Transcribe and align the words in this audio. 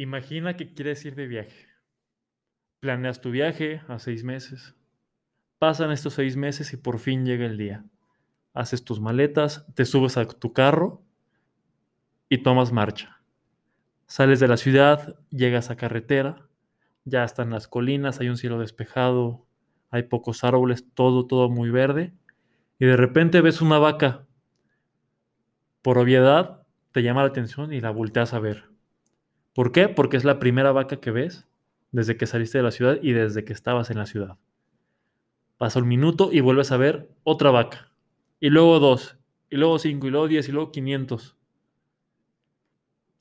Imagina 0.00 0.56
que 0.56 0.72
quieres 0.72 1.04
ir 1.04 1.14
de 1.14 1.26
viaje. 1.26 1.66
Planeas 2.80 3.20
tu 3.20 3.30
viaje 3.30 3.82
a 3.86 3.98
seis 3.98 4.24
meses. 4.24 4.74
Pasan 5.58 5.90
estos 5.90 6.14
seis 6.14 6.38
meses 6.38 6.72
y 6.72 6.78
por 6.78 6.98
fin 6.98 7.26
llega 7.26 7.44
el 7.44 7.58
día. 7.58 7.84
Haces 8.54 8.82
tus 8.82 8.98
maletas, 8.98 9.66
te 9.74 9.84
subes 9.84 10.16
a 10.16 10.26
tu 10.26 10.54
carro 10.54 11.02
y 12.30 12.38
tomas 12.38 12.72
marcha. 12.72 13.20
Sales 14.06 14.40
de 14.40 14.48
la 14.48 14.56
ciudad, 14.56 15.18
llegas 15.28 15.68
a 15.68 15.76
carretera, 15.76 16.48
ya 17.04 17.22
están 17.22 17.50
las 17.50 17.68
colinas, 17.68 18.20
hay 18.20 18.30
un 18.30 18.38
cielo 18.38 18.58
despejado, 18.58 19.46
hay 19.90 20.04
pocos 20.04 20.44
árboles, 20.44 20.86
todo, 20.94 21.26
todo 21.26 21.50
muy 21.50 21.68
verde. 21.68 22.14
Y 22.78 22.86
de 22.86 22.96
repente 22.96 23.42
ves 23.42 23.60
una 23.60 23.78
vaca. 23.78 24.24
Por 25.82 25.98
obviedad, 25.98 26.66
te 26.90 27.02
llama 27.02 27.20
la 27.20 27.28
atención 27.28 27.74
y 27.74 27.82
la 27.82 27.90
volteas 27.90 28.32
a 28.32 28.38
ver. 28.38 28.69
¿Por 29.54 29.72
qué? 29.72 29.88
Porque 29.88 30.16
es 30.16 30.24
la 30.24 30.38
primera 30.38 30.72
vaca 30.72 31.00
que 31.00 31.10
ves 31.10 31.48
desde 31.92 32.16
que 32.16 32.26
saliste 32.26 32.58
de 32.58 32.64
la 32.64 32.70
ciudad 32.70 32.98
y 33.02 33.12
desde 33.12 33.44
que 33.44 33.52
estabas 33.52 33.90
en 33.90 33.98
la 33.98 34.06
ciudad. 34.06 34.38
Pasa 35.58 35.80
un 35.80 35.88
minuto 35.88 36.30
y 36.32 36.40
vuelves 36.40 36.72
a 36.72 36.76
ver 36.76 37.10
otra 37.24 37.50
vaca. 37.50 37.92
Y 38.38 38.48
luego 38.50 38.78
dos, 38.78 39.18
y 39.50 39.56
luego 39.56 39.78
cinco, 39.78 40.06
y 40.06 40.10
luego 40.10 40.28
diez, 40.28 40.48
y 40.48 40.52
luego 40.52 40.72
quinientos. 40.72 41.36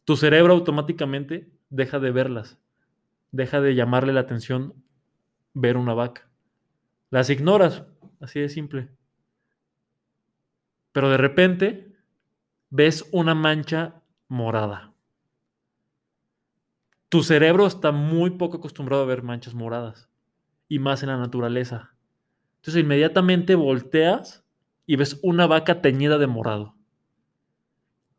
Tu 0.06 0.16
cerebro 0.16 0.54
automáticamente 0.54 1.52
deja 1.70 2.00
de 2.00 2.12
verlas. 2.12 2.60
Deja 3.32 3.62
de 3.62 3.76
llamarle 3.76 4.14
la 4.14 4.22
atención 4.22 4.74
ver 5.54 5.78
una 5.78 5.94
vaca. 5.94 6.30
Las 7.10 7.30
ignoras, 7.30 7.84
así 8.22 8.40
de 8.40 8.50
simple. 8.50 8.90
Pero 10.92 11.10
de 11.10 11.18
repente 11.18 11.96
ves 12.70 13.08
una 13.12 13.36
mancha 13.36 14.02
morada. 14.28 14.89
Tu 17.10 17.24
cerebro 17.24 17.66
está 17.66 17.92
muy 17.92 18.30
poco 18.32 18.58
acostumbrado 18.58 19.02
a 19.02 19.08
ver 19.08 19.24
manchas 19.24 19.56
moradas 19.56 20.08
y 20.68 20.78
más 20.78 21.02
en 21.02 21.10
la 21.10 21.18
naturaleza. 21.18 21.96
Entonces 22.58 22.84
inmediatamente 22.84 23.56
volteas 23.56 24.46
y 24.86 24.96
ves 24.96 25.20
una 25.24 25.48
vaca 25.48 25.82
teñida 25.82 26.20
de 26.20 26.28
morado. 26.28 26.76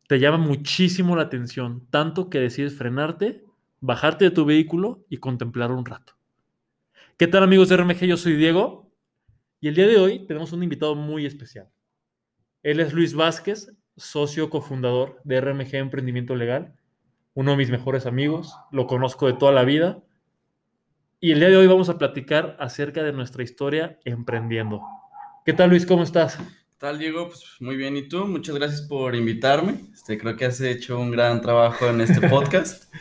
Te 0.09 0.19
llama 0.19 0.39
muchísimo 0.39 1.15
la 1.15 1.23
atención, 1.23 1.87
tanto 1.89 2.29
que 2.29 2.41
decides 2.41 2.75
frenarte, 2.77 3.45
bajarte 3.79 4.25
de 4.25 4.31
tu 4.31 4.43
vehículo 4.43 5.05
y 5.09 5.17
contemplar 5.17 5.71
un 5.71 5.85
rato. 5.85 6.17
¿Qué 7.15 7.27
tal 7.27 7.43
amigos 7.43 7.69
de 7.69 7.77
RMG? 7.77 8.05
Yo 8.07 8.17
soy 8.17 8.35
Diego 8.35 8.91
y 9.61 9.69
el 9.69 9.75
día 9.75 9.87
de 9.87 9.99
hoy 9.99 10.25
tenemos 10.27 10.51
un 10.51 10.63
invitado 10.63 10.95
muy 10.95 11.25
especial. 11.25 11.69
Él 12.61 12.81
es 12.81 12.91
Luis 12.91 13.13
Vázquez, 13.13 13.71
socio 13.95 14.49
cofundador 14.49 15.21
de 15.23 15.39
RMG 15.39 15.75
Emprendimiento 15.75 16.35
Legal 16.35 16.75
uno 17.33 17.51
de 17.51 17.57
mis 17.57 17.69
mejores 17.69 18.05
amigos, 18.05 18.55
lo 18.71 18.87
conozco 18.87 19.27
de 19.27 19.33
toda 19.33 19.51
la 19.51 19.63
vida. 19.63 20.03
Y 21.19 21.31
el 21.31 21.39
día 21.39 21.49
de 21.49 21.57
hoy 21.57 21.67
vamos 21.67 21.89
a 21.89 21.97
platicar 21.97 22.57
acerca 22.59 23.03
de 23.03 23.13
nuestra 23.13 23.43
historia 23.43 23.99
emprendiendo. 24.03 24.81
¿Qué 25.45 25.53
tal 25.53 25.69
Luis? 25.69 25.85
¿Cómo 25.85 26.03
estás? 26.03 26.37
¿Qué 26.37 26.75
tal 26.77 26.99
Diego? 26.99 27.27
Pues 27.27 27.43
muy 27.59 27.77
bien. 27.77 27.95
¿Y 27.95 28.07
tú? 28.07 28.25
Muchas 28.25 28.55
gracias 28.55 28.81
por 28.81 29.15
invitarme. 29.15 29.75
Este, 29.93 30.17
creo 30.17 30.35
que 30.35 30.45
has 30.45 30.59
hecho 30.61 30.99
un 30.99 31.11
gran 31.11 31.41
trabajo 31.41 31.87
en 31.87 32.01
este 32.01 32.27
podcast. 32.29 32.93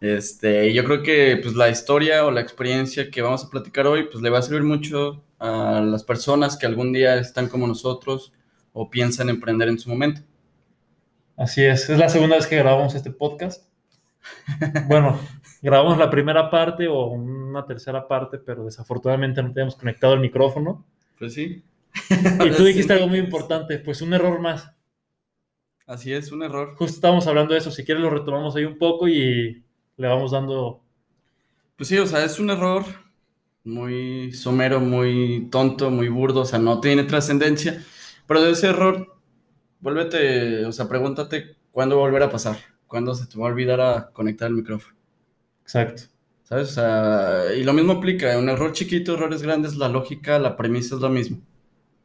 este, 0.00 0.74
yo 0.74 0.84
creo 0.84 1.02
que 1.02 1.38
pues, 1.42 1.54
la 1.54 1.70
historia 1.70 2.26
o 2.26 2.30
la 2.30 2.40
experiencia 2.40 3.10
que 3.10 3.22
vamos 3.22 3.44
a 3.44 3.50
platicar 3.50 3.86
hoy 3.86 4.04
pues, 4.10 4.22
le 4.22 4.30
va 4.30 4.40
a 4.40 4.42
servir 4.42 4.64
mucho 4.64 5.24
a 5.38 5.80
las 5.80 6.04
personas 6.04 6.56
que 6.56 6.66
algún 6.66 6.92
día 6.92 7.16
están 7.16 7.48
como 7.48 7.66
nosotros 7.66 8.32
o 8.72 8.90
piensan 8.90 9.28
emprender 9.30 9.68
en 9.68 9.78
su 9.78 9.88
momento. 9.88 10.20
Así 11.36 11.64
es, 11.64 11.90
es 11.90 11.98
la 11.98 12.08
segunda 12.08 12.36
vez 12.36 12.46
que 12.46 12.56
grabamos 12.56 12.94
este 12.94 13.10
podcast. 13.10 13.68
Bueno, 14.86 15.18
grabamos 15.62 15.98
la 15.98 16.10
primera 16.10 16.50
parte 16.50 16.86
o 16.86 17.06
una 17.06 17.66
tercera 17.66 18.06
parte, 18.06 18.38
pero 18.38 18.64
desafortunadamente 18.64 19.42
no 19.42 19.50
teníamos 19.50 19.76
conectado 19.76 20.14
el 20.14 20.20
micrófono. 20.20 20.84
Pues 21.18 21.34
sí. 21.34 21.62
Y 22.10 22.50
tú 22.56 22.64
dijiste 22.64 22.92
algo 22.92 23.08
muy 23.08 23.18
importante, 23.18 23.78
pues 23.78 24.00
un 24.02 24.14
error 24.14 24.40
más. 24.40 24.70
Así 25.86 26.12
es, 26.12 26.32
un 26.32 26.42
error. 26.42 26.74
Justo 26.76 26.94
estábamos 26.94 27.26
hablando 27.26 27.52
de 27.52 27.58
eso, 27.58 27.70
si 27.70 27.84
quieres 27.84 28.02
lo 28.02 28.10
retomamos 28.10 28.56
ahí 28.56 28.64
un 28.64 28.78
poco 28.78 29.08
y 29.08 29.64
le 29.96 30.08
vamos 30.08 30.30
dando... 30.30 30.82
Pues 31.76 31.88
sí, 31.88 31.98
o 31.98 32.06
sea, 32.06 32.24
es 32.24 32.38
un 32.38 32.50
error 32.50 32.84
muy 33.64 34.32
somero, 34.32 34.80
muy 34.80 35.48
tonto, 35.50 35.90
muy 35.90 36.08
burdo, 36.08 36.42
o 36.42 36.44
sea, 36.44 36.58
no 36.58 36.80
tiene 36.80 37.04
trascendencia, 37.04 37.82
pero 38.26 38.42
de 38.42 38.52
ese 38.52 38.68
error 38.68 39.13
vuélvete, 39.84 40.64
o 40.64 40.72
sea, 40.72 40.88
pregúntate 40.88 41.56
cuándo 41.70 41.96
va 41.96 42.02
a 42.02 42.06
volver 42.06 42.22
a 42.22 42.30
pasar, 42.30 42.56
cuándo 42.86 43.14
se 43.14 43.26
te 43.26 43.38
va 43.38 43.46
a 43.46 43.50
olvidar 43.50 43.80
a 43.82 44.10
conectar 44.12 44.48
el 44.48 44.54
micrófono. 44.54 44.96
Exacto. 45.60 46.04
¿Sabes? 46.42 46.70
O 46.70 46.72
sea, 46.72 47.54
y 47.54 47.62
lo 47.64 47.74
mismo 47.74 47.92
aplica, 47.92 48.38
un 48.38 48.48
error 48.48 48.72
chiquito, 48.72 49.12
errores 49.14 49.42
grandes, 49.42 49.76
la 49.76 49.90
lógica, 49.90 50.38
la 50.38 50.56
premisa 50.56 50.94
es 50.94 51.02
lo 51.02 51.10
mismo. 51.10 51.42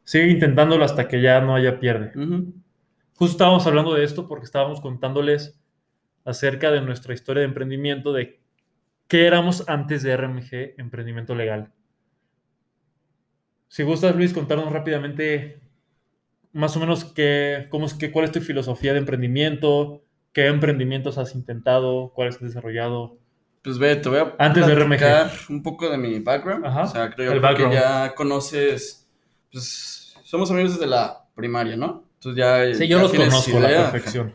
Sigue 0.04 0.28
intentándolo 0.28 0.84
hasta 0.84 1.08
que 1.08 1.22
ya 1.22 1.40
no 1.40 1.54
haya 1.54 1.80
pierde. 1.80 2.12
Justo 3.14 3.32
estábamos 3.32 3.66
hablando 3.66 3.94
de 3.94 4.04
esto 4.04 4.28
porque 4.28 4.44
estábamos 4.44 4.82
contándoles 4.82 5.58
acerca 6.26 6.70
de 6.70 6.82
nuestra 6.82 7.14
historia 7.14 7.40
de 7.40 7.48
emprendimiento, 7.48 8.12
de 8.12 8.40
qué 9.08 9.26
éramos 9.26 9.64
antes 9.68 10.02
de 10.02 10.14
RMG, 10.16 10.74
Emprendimiento 10.76 11.34
Legal. 11.34 11.72
Si 13.68 13.84
gustas, 13.84 14.14
Luis, 14.16 14.34
contarnos 14.34 14.70
rápidamente 14.70 15.60
más 16.52 16.76
o 16.76 16.80
menos 16.80 17.04
qué, 17.04 17.66
cómo 17.70 17.86
es, 17.86 17.94
qué, 17.94 18.10
cuál 18.10 18.24
es 18.24 18.32
tu 18.32 18.40
filosofía 18.40 18.92
de 18.92 18.98
emprendimiento, 18.98 20.02
qué 20.32 20.46
emprendimientos 20.46 21.18
has 21.18 21.34
intentado, 21.34 22.12
cuáles 22.14 22.36
has 22.36 22.42
desarrollado. 22.42 23.18
Pues 23.62 23.78
ve, 23.78 23.96
te 23.96 24.08
voy 24.08 24.18
a 24.18 24.34
Antes 24.38 24.66
de 24.66 24.74
RMG. 24.74 25.50
un 25.50 25.62
poco 25.62 25.90
de 25.90 25.98
mi 25.98 26.18
background. 26.18 26.64
O 26.66 26.86
sea, 26.86 27.10
creo 27.10 27.40
que 27.40 27.74
ya 27.74 28.14
conoces, 28.14 29.06
pues 29.52 30.16
somos 30.24 30.50
amigos 30.50 30.72
desde 30.72 30.86
la 30.86 31.28
primaria, 31.34 31.76
¿no? 31.76 32.04
Entonces 32.14 32.38
ya. 32.38 32.74
Sí, 32.74 32.88
yo 32.88 32.98
los 32.98 33.12
conozco 33.12 33.56
a 33.58 33.60
la 33.60 33.90
perfección. 33.90 34.34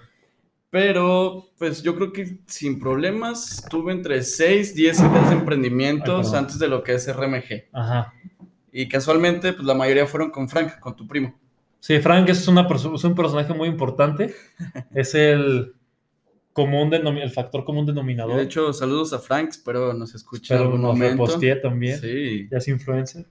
Pero, 0.70 1.52
pues 1.58 1.82
yo 1.84 1.96
creo 1.96 2.12
que 2.12 2.40
sin 2.48 2.80
problemas 2.80 3.66
tuve 3.70 3.94
entre 3.94 4.22
6, 4.22 4.76
10 4.76 5.00
años 5.00 5.30
de 5.30 5.36
emprendimientos 5.36 6.34
antes 6.34 6.60
de 6.60 6.68
lo 6.68 6.84
que 6.84 6.96
es 6.96 7.08
RMG. 7.08 7.70
Ajá. 7.72 8.14
Y 8.74 8.90
casualmente, 8.90 9.54
pues 9.54 9.66
la 9.66 9.74
mayoría 9.74 10.06
fueron 10.06 10.32
con 10.32 10.50
Frank, 10.50 10.80
con 10.80 10.94
tu 10.98 11.08
primo. 11.08 11.40
Sí, 11.86 12.00
Frank 12.00 12.28
es, 12.30 12.48
una, 12.48 12.68
un 12.68 13.14
personaje 13.14 13.54
muy 13.54 13.68
importante. 13.68 14.34
es 14.96 15.14
el 15.14 15.76
común 16.52 16.92
el 16.92 17.30
factor 17.30 17.64
común 17.64 17.86
denominador. 17.86 18.38
De 18.38 18.42
hecho, 18.42 18.74
saludos 18.74 19.14
a 19.14 19.20
Frank, 19.20 19.50
espero 19.50 19.94
nos 19.94 20.16
escuche 20.16 20.56
algún 20.56 20.82
nos 20.82 21.40
también. 21.62 22.02
Sí. 22.02 22.48
Ya 22.50 22.58
es 22.58 22.68
influencer. 22.70 23.28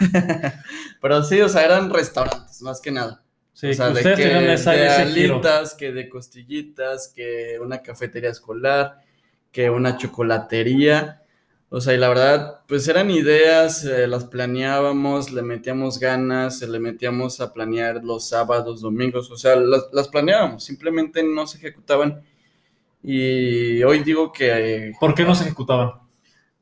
Pero 1.00 1.22
sí, 1.22 1.40
o 1.42 1.48
sea, 1.48 1.64
eran 1.64 1.90
restaurantes, 1.90 2.60
más 2.62 2.80
que 2.80 2.90
nada. 2.90 3.22
Sí, 3.52 3.68
o 3.68 3.74
sea, 3.74 3.90
de 3.90 4.02
que 4.02 4.24
de 4.24 4.88
alitas, 4.88 5.74
que 5.74 5.92
de 5.92 6.08
costillitas, 6.08 7.12
que 7.14 7.60
una 7.60 7.82
cafetería 7.82 8.30
escolar, 8.30 8.96
que 9.52 9.70
una 9.70 9.96
chocolatería. 9.96 11.21
O 11.74 11.80
sea, 11.80 11.94
y 11.94 11.96
la 11.96 12.10
verdad, 12.10 12.60
pues 12.68 12.86
eran 12.86 13.10
ideas, 13.10 13.82
eh, 13.86 14.06
las 14.06 14.26
planeábamos, 14.26 15.32
le 15.32 15.40
metíamos 15.40 15.98
ganas, 15.98 16.60
le 16.60 16.78
metíamos 16.78 17.40
a 17.40 17.54
planear 17.54 18.04
los 18.04 18.28
sábados, 18.28 18.82
domingos, 18.82 19.30
o 19.30 19.38
sea, 19.38 19.56
las, 19.56 20.08
planeábamos, 20.08 20.62
simplemente 20.62 21.22
no 21.22 21.46
se 21.46 21.56
ejecutaban. 21.56 22.20
Y 23.02 23.82
hoy 23.84 24.00
digo 24.00 24.30
que... 24.30 24.92
¿Por 25.00 25.14
qué 25.14 25.24
no 25.24 25.34
se 25.34 25.44
ejecutaban? 25.44 25.92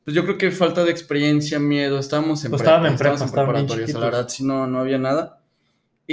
Pues 0.05 0.15
yo 0.15 0.23
creo 0.23 0.39
que 0.39 0.53
falta 0.53 0.85
de 0.85 0.93
experiencia, 0.93 1.59
miedo, 1.59 1.99
estábamos 1.99 2.45
en, 2.45 2.53
pues 2.53 2.63
estaban 2.63 2.87
en, 2.87 2.97
prepa, 2.97 3.25
estaban 3.25 3.57
en 3.57 3.93
la 3.93 3.99
verdad, 3.99 4.29
si 4.29 4.45
no, 4.45 4.69
no 4.69 4.79
había 4.79 4.99
nada. 4.99 5.40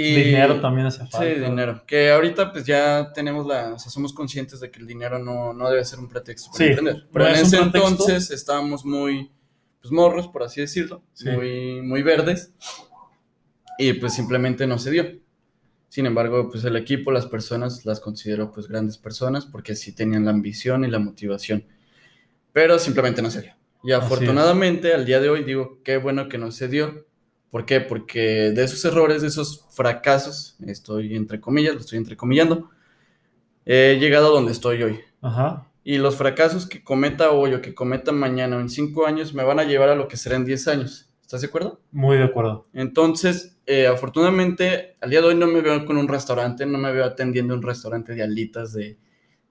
Y, 0.00 0.14
dinero 0.14 0.60
también 0.60 0.86
hace 0.86 0.98
falta. 0.98 1.22
Sí, 1.22 1.40
dinero. 1.40 1.82
Que 1.84 2.12
ahorita 2.12 2.52
pues 2.52 2.64
ya 2.64 3.12
tenemos 3.12 3.44
la, 3.48 3.74
o 3.74 3.78
sea, 3.80 3.90
somos 3.90 4.12
conscientes 4.12 4.60
de 4.60 4.70
que 4.70 4.78
el 4.78 4.86
dinero 4.86 5.18
no, 5.18 5.52
no 5.52 5.68
debe 5.68 5.84
ser 5.84 5.98
un 5.98 6.08
pretexto 6.08 6.52
para 6.52 6.66
emprender. 6.66 7.08
Pero 7.12 7.26
en 7.26 7.34
ese 7.34 7.58
entonces 7.58 8.30
estábamos 8.30 8.84
muy, 8.84 9.32
pues 9.80 9.90
morros, 9.90 10.28
por 10.28 10.44
así 10.44 10.60
decirlo, 10.60 11.02
muy, 11.24 11.82
muy 11.82 12.04
verdes. 12.04 12.52
Y 13.76 13.94
pues 13.94 14.14
simplemente 14.14 14.68
no 14.68 14.78
se 14.78 14.92
dio. 14.92 15.04
Sin 15.88 16.06
embargo, 16.06 16.48
pues 16.48 16.62
el 16.62 16.76
equipo, 16.76 17.10
las 17.10 17.26
personas, 17.26 17.84
las 17.84 17.98
considero 17.98 18.52
pues 18.52 18.68
grandes 18.68 18.98
personas 18.98 19.46
porque 19.46 19.74
sí 19.74 19.96
tenían 19.96 20.26
la 20.26 20.30
ambición 20.30 20.84
y 20.84 20.90
la 20.92 21.00
motivación. 21.00 21.66
Pero 22.52 22.78
simplemente 22.78 23.20
no 23.20 23.32
se 23.32 23.42
dio. 23.42 23.56
Y 23.82 23.90
afortunadamente 23.90 24.94
al 24.94 25.04
día 25.04 25.18
de 25.18 25.28
hoy 25.28 25.42
digo, 25.42 25.80
qué 25.82 25.96
bueno 25.96 26.28
que 26.28 26.38
no 26.38 26.52
se 26.52 26.68
dio 26.68 27.07
¿Por 27.50 27.64
qué? 27.64 27.80
Porque 27.80 28.50
de 28.50 28.64
esos 28.64 28.84
errores, 28.84 29.22
de 29.22 29.28
esos 29.28 29.66
fracasos, 29.70 30.56
estoy 30.66 31.16
entre 31.16 31.40
comillas, 31.40 31.74
lo 31.74 31.80
estoy 31.80 31.98
entrecomillando, 31.98 32.70
he 33.64 33.98
llegado 33.98 34.28
a 34.28 34.30
donde 34.30 34.52
estoy 34.52 34.82
hoy. 34.82 35.00
Ajá. 35.22 35.66
Y 35.84 35.98
los 35.98 36.16
fracasos 36.16 36.66
que 36.66 36.84
cometa 36.84 37.30
hoy 37.30 37.54
o 37.54 37.62
que 37.62 37.74
cometa 37.74 38.12
mañana 38.12 38.56
o 38.56 38.60
en 38.60 38.68
cinco 38.68 39.06
años 39.06 39.32
me 39.32 39.44
van 39.44 39.58
a 39.58 39.64
llevar 39.64 39.88
a 39.88 39.94
lo 39.94 40.08
que 40.08 40.18
será 40.18 40.36
en 40.36 40.44
diez 40.44 40.68
años. 40.68 41.08
¿Estás 41.22 41.42
de 41.42 41.48
acuerdo? 41.48 41.80
Muy 41.92 42.16
de 42.16 42.24
acuerdo. 42.24 42.66
Entonces, 42.72 43.58
eh, 43.66 43.86
afortunadamente, 43.86 44.96
al 45.00 45.10
día 45.10 45.20
de 45.20 45.28
hoy 45.28 45.34
no 45.34 45.46
me 45.46 45.60
veo 45.60 45.84
con 45.84 45.98
un 45.98 46.08
restaurante, 46.08 46.64
no 46.64 46.78
me 46.78 46.90
veo 46.90 47.04
atendiendo 47.04 47.54
un 47.54 47.62
restaurante 47.62 48.14
de 48.14 48.22
alitas, 48.22 48.72
de, 48.72 48.96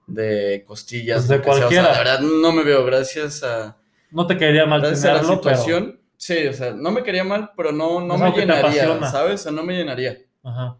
de 0.08 0.64
costillas. 0.66 1.26
Pues 1.26 1.28
de 1.28 1.40
cualquiera. 1.40 1.92
la 1.92 1.98
verdad, 1.98 2.20
no 2.20 2.52
me 2.52 2.64
veo, 2.64 2.84
gracias 2.84 3.44
a. 3.44 3.76
No 4.10 4.26
te 4.26 4.36
quedaría 4.36 4.66
mal 4.66 4.82
tenerlo, 4.82 5.22
la 5.22 5.34
situación. 5.36 5.97
Sí, 6.18 6.48
o 6.48 6.52
sea, 6.52 6.72
no 6.72 6.90
me 6.90 7.02
quedaría 7.02 7.22
mal, 7.22 7.52
pero 7.56 7.70
no, 7.70 8.00
no 8.00 8.18
me 8.18 8.32
llenaría, 8.32 9.00
¿sabes? 9.08 9.34
O 9.34 9.38
sea, 9.44 9.52
no 9.52 9.62
me 9.62 9.76
llenaría. 9.76 10.18
Ajá. 10.42 10.76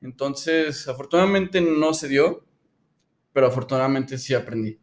Entonces, 0.00 0.86
afortunadamente 0.86 1.60
no 1.60 1.92
se 1.92 2.06
dio, 2.06 2.46
pero 3.32 3.48
afortunadamente 3.48 4.16
sí 4.16 4.32
aprendí. 4.32 4.78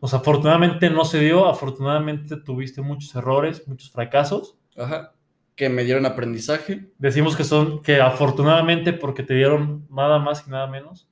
O 0.00 0.08
sea, 0.08 0.20
afortunadamente 0.20 0.88
no 0.88 1.04
se 1.04 1.20
dio, 1.20 1.46
afortunadamente 1.46 2.36
tuviste 2.38 2.80
muchos 2.80 3.14
errores, 3.14 3.68
muchos 3.68 3.90
fracasos. 3.90 4.56
Ajá. 4.78 5.12
Que 5.56 5.68
me 5.68 5.84
dieron 5.84 6.06
aprendizaje. 6.06 6.90
Decimos 6.96 7.36
que 7.36 7.44
son, 7.44 7.82
que 7.82 8.00
afortunadamente 8.00 8.94
porque 8.94 9.22
te 9.22 9.34
dieron 9.34 9.86
nada 9.90 10.18
más 10.18 10.44
y 10.46 10.50
nada 10.50 10.66
menos. 10.68 11.06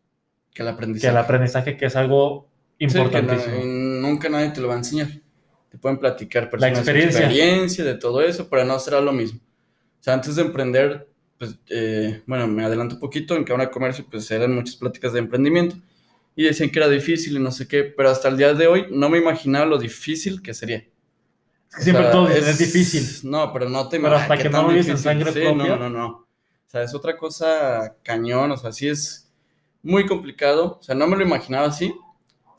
Que 0.55 0.63
el 0.63 0.69
aprendizaje. 0.69 1.13
Que 1.13 1.19
el 1.19 1.23
aprendizaje, 1.23 1.77
que 1.77 1.85
es 1.85 1.97
algo 1.97 2.49
importantísimo. 2.79 3.61
nunca 3.63 4.31
nadie 4.31 4.51
te 4.51 4.63
lo 4.63 4.69
va 4.69 4.75
a 4.75 4.79
enseñar. 4.79 5.09
Te 5.71 5.79
pueden 5.79 5.99
platicar 5.99 6.51
personas 6.51 6.75
la 6.75 6.79
experiencia. 6.81 7.21
experiencia 7.21 7.85
de 7.85 7.95
todo 7.95 8.21
eso, 8.21 8.49
pero 8.51 8.65
no 8.65 8.79
será 8.79 9.01
lo 9.01 9.13
mismo. 9.13 9.41
O 10.01 10.03
sea, 10.03 10.15
antes 10.15 10.37
de 10.37 10.43
emprender, 10.43 11.09
pues, 11.39 11.59
eh, 11.69 12.23
bueno, 12.27 12.47
me 12.49 12.65
adelanto 12.65 12.97
un 12.97 13.01
poquito, 13.01 13.37
en 13.37 13.45
Cámara 13.45 13.67
de 13.67 13.71
Comercio, 13.71 14.05
pues 14.11 14.31
eran 14.31 14.55
muchas 14.55 14.77
pláticas 14.77 15.13
de 15.13 15.21
emprendimiento 15.21 15.77
y 16.35 16.45
decían 16.45 16.71
que 16.71 16.79
era 16.79 16.89
difícil 16.89 17.37
y 17.37 17.39
no 17.39 17.51
sé 17.51 17.69
qué, 17.69 17.85
pero 17.85 18.11
hasta 18.11 18.29
el 18.29 18.37
día 18.37 18.55
de 18.55 18.67
hoy 18.67 18.87
no 18.91 19.09
me 19.09 19.19
imaginaba 19.19 19.67
lo 19.67 19.79
difícil 19.79 20.43
que 20.43 20.55
sería. 20.55 20.85
Siempre 21.69 22.07
todo 22.07 22.29
es, 22.29 22.59
difícil. 22.59 23.31
No, 23.31 23.53
pero 23.53 23.69
no 23.69 23.89
te 23.89 23.97
imaginas. 23.97 24.27
Pero 24.27 24.33
hasta 24.33 24.43
que 24.43 24.51
no 24.51 24.63
lo 24.63 24.73
en 24.73 24.99
sangre 24.99 25.33
sí, 25.33 25.41
No, 25.55 25.77
no, 25.77 25.89
no. 25.89 26.07
O 26.09 26.27
sea, 26.67 26.83
es 26.83 26.95
otra 26.95 27.17
cosa 27.17 27.97
cañón, 28.03 28.51
o 28.51 28.57
sea, 28.57 28.73
sí 28.73 28.89
es 28.89 29.31
muy 29.83 30.07
complicado. 30.07 30.79
O 30.81 30.83
sea, 30.83 30.95
no 30.95 31.07
me 31.07 31.17
lo 31.17 31.23
imaginaba 31.23 31.67
así. 31.67 31.95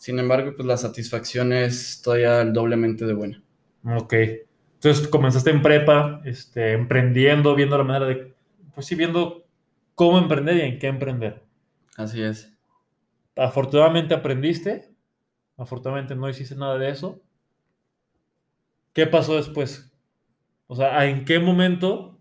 Sin 0.01 0.17
embargo, 0.17 0.53
pues 0.55 0.65
la 0.65 0.77
satisfacción 0.77 1.53
es 1.53 2.01
todavía 2.01 2.43
doblemente 2.43 3.05
de 3.05 3.13
buena. 3.13 3.43
Ok. 3.85 4.15
Entonces 4.73 5.07
comenzaste 5.07 5.51
en 5.51 5.61
prepa, 5.61 6.23
este, 6.25 6.71
emprendiendo, 6.71 7.53
viendo 7.53 7.77
la 7.77 7.83
manera 7.83 8.07
de, 8.07 8.33
pues 8.73 8.87
sí, 8.87 8.95
viendo 8.95 9.45
cómo 9.93 10.17
emprender 10.17 10.57
y 10.57 10.61
en 10.61 10.79
qué 10.79 10.87
emprender. 10.87 11.43
Así 11.97 12.19
es. 12.19 12.51
Afortunadamente 13.35 14.15
aprendiste, 14.15 14.89
afortunadamente 15.55 16.15
no 16.15 16.27
hiciste 16.27 16.55
nada 16.55 16.79
de 16.79 16.89
eso. 16.89 17.21
¿Qué 18.93 19.05
pasó 19.05 19.35
después? 19.35 19.93
O 20.65 20.75
sea, 20.75 21.05
¿en 21.05 21.25
qué 21.25 21.37
momento 21.37 22.17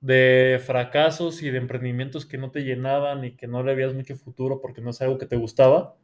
de 0.00 0.60
fracasos 0.66 1.40
y 1.44 1.50
de 1.50 1.58
emprendimientos 1.58 2.26
que 2.26 2.36
no 2.36 2.50
te 2.50 2.64
llenaban 2.64 3.24
y 3.24 3.36
que 3.36 3.46
no 3.46 3.62
le 3.62 3.76
veías 3.76 3.94
mucho 3.94 4.16
futuro 4.16 4.60
porque 4.60 4.80
no 4.80 4.90
es 4.90 5.00
algo 5.02 5.18
que 5.18 5.26
te 5.26 5.36
gustaba, 5.36 5.94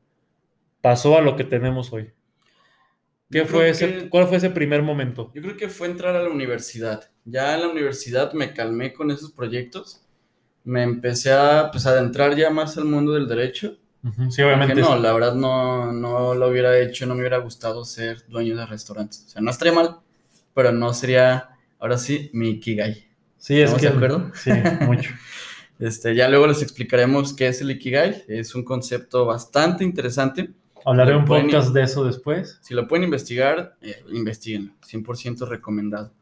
pasó 0.81 1.17
a 1.17 1.21
lo 1.21 1.37
que 1.37 1.45
tenemos 1.45 1.93
hoy? 1.93 2.13
¿Qué 3.31 3.45
fue 3.45 3.69
ese, 3.69 4.09
¿Cuál 4.09 4.27
fue 4.27 4.39
ese 4.39 4.51
primer 4.51 4.83
momento? 4.83 5.31
Yo 5.35 5.43
creo 5.43 5.57
que 5.57 5.69
fue 5.69 5.87
entrar 5.87 6.17
a 6.17 6.23
la 6.23 6.31
universidad. 6.31 7.11
Ya 7.25 7.55
en 7.55 7.61
la 7.61 7.69
universidad 7.69 8.33
me 8.33 8.55
calmé 8.55 8.95
con 8.95 9.11
esos 9.11 9.33
proyectos. 9.33 10.01
Me 10.65 10.83
empecé 10.83 11.33
a 11.33 11.71
pues, 11.71 11.87
adentrar 11.87 12.35
ya 12.37 12.51
más 12.51 12.79
al 12.79 12.87
mundo 12.87 13.13
del 13.13 13.29
derecho. 13.29 13.77
Sí, 14.31 14.43
obviamente. 14.43 14.81
no, 14.81 14.97
la 14.97 15.13
verdad 15.13 15.35
no, 15.35 15.93
no 15.93 16.35
lo 16.35 16.49
hubiera 16.49 16.79
hecho, 16.79 17.05
no 17.05 17.15
me 17.15 17.21
hubiera 17.21 17.39
gustado 17.39 17.85
ser 17.85 18.27
dueño 18.29 18.57
de 18.57 18.65
restaurantes. 18.65 19.25
O 19.27 19.29
sea, 19.29 19.43
no 19.43 19.51
estaría 19.51 19.75
mal, 19.75 19.99
pero 20.55 20.73
no 20.73 20.95
sería, 20.95 21.51
ahora 21.79 21.99
sí, 21.99 22.31
mi 22.33 22.51
Ikigai. 22.51 23.07
Sí, 23.37 23.61
es 23.61 23.75
que... 23.75 23.83
de 23.83 23.89
acuerdo? 23.89 24.31
Sí, 24.35 24.51
mucho. 24.87 25.11
este, 25.79 26.15
ya 26.15 26.29
luego 26.29 26.47
les 26.47 26.63
explicaremos 26.63 27.35
qué 27.35 27.49
es 27.49 27.61
el 27.61 27.73
Ikigai. 27.73 28.25
Es 28.29 28.55
un 28.55 28.65
concepto 28.65 29.27
bastante 29.27 29.85
interesante 29.85 30.51
Hablaré 30.89 31.15
un 31.15 31.27
podcast 31.27 31.75
de 31.75 31.83
eso 31.83 32.03
después. 32.03 32.59
Si 32.63 32.73
lo 32.73 32.89
pueden 32.89 33.05
investigar, 33.05 33.77
eh, 33.83 34.03
investiguen, 34.11 34.73
100% 34.81 35.47
recomendado. 35.47 36.13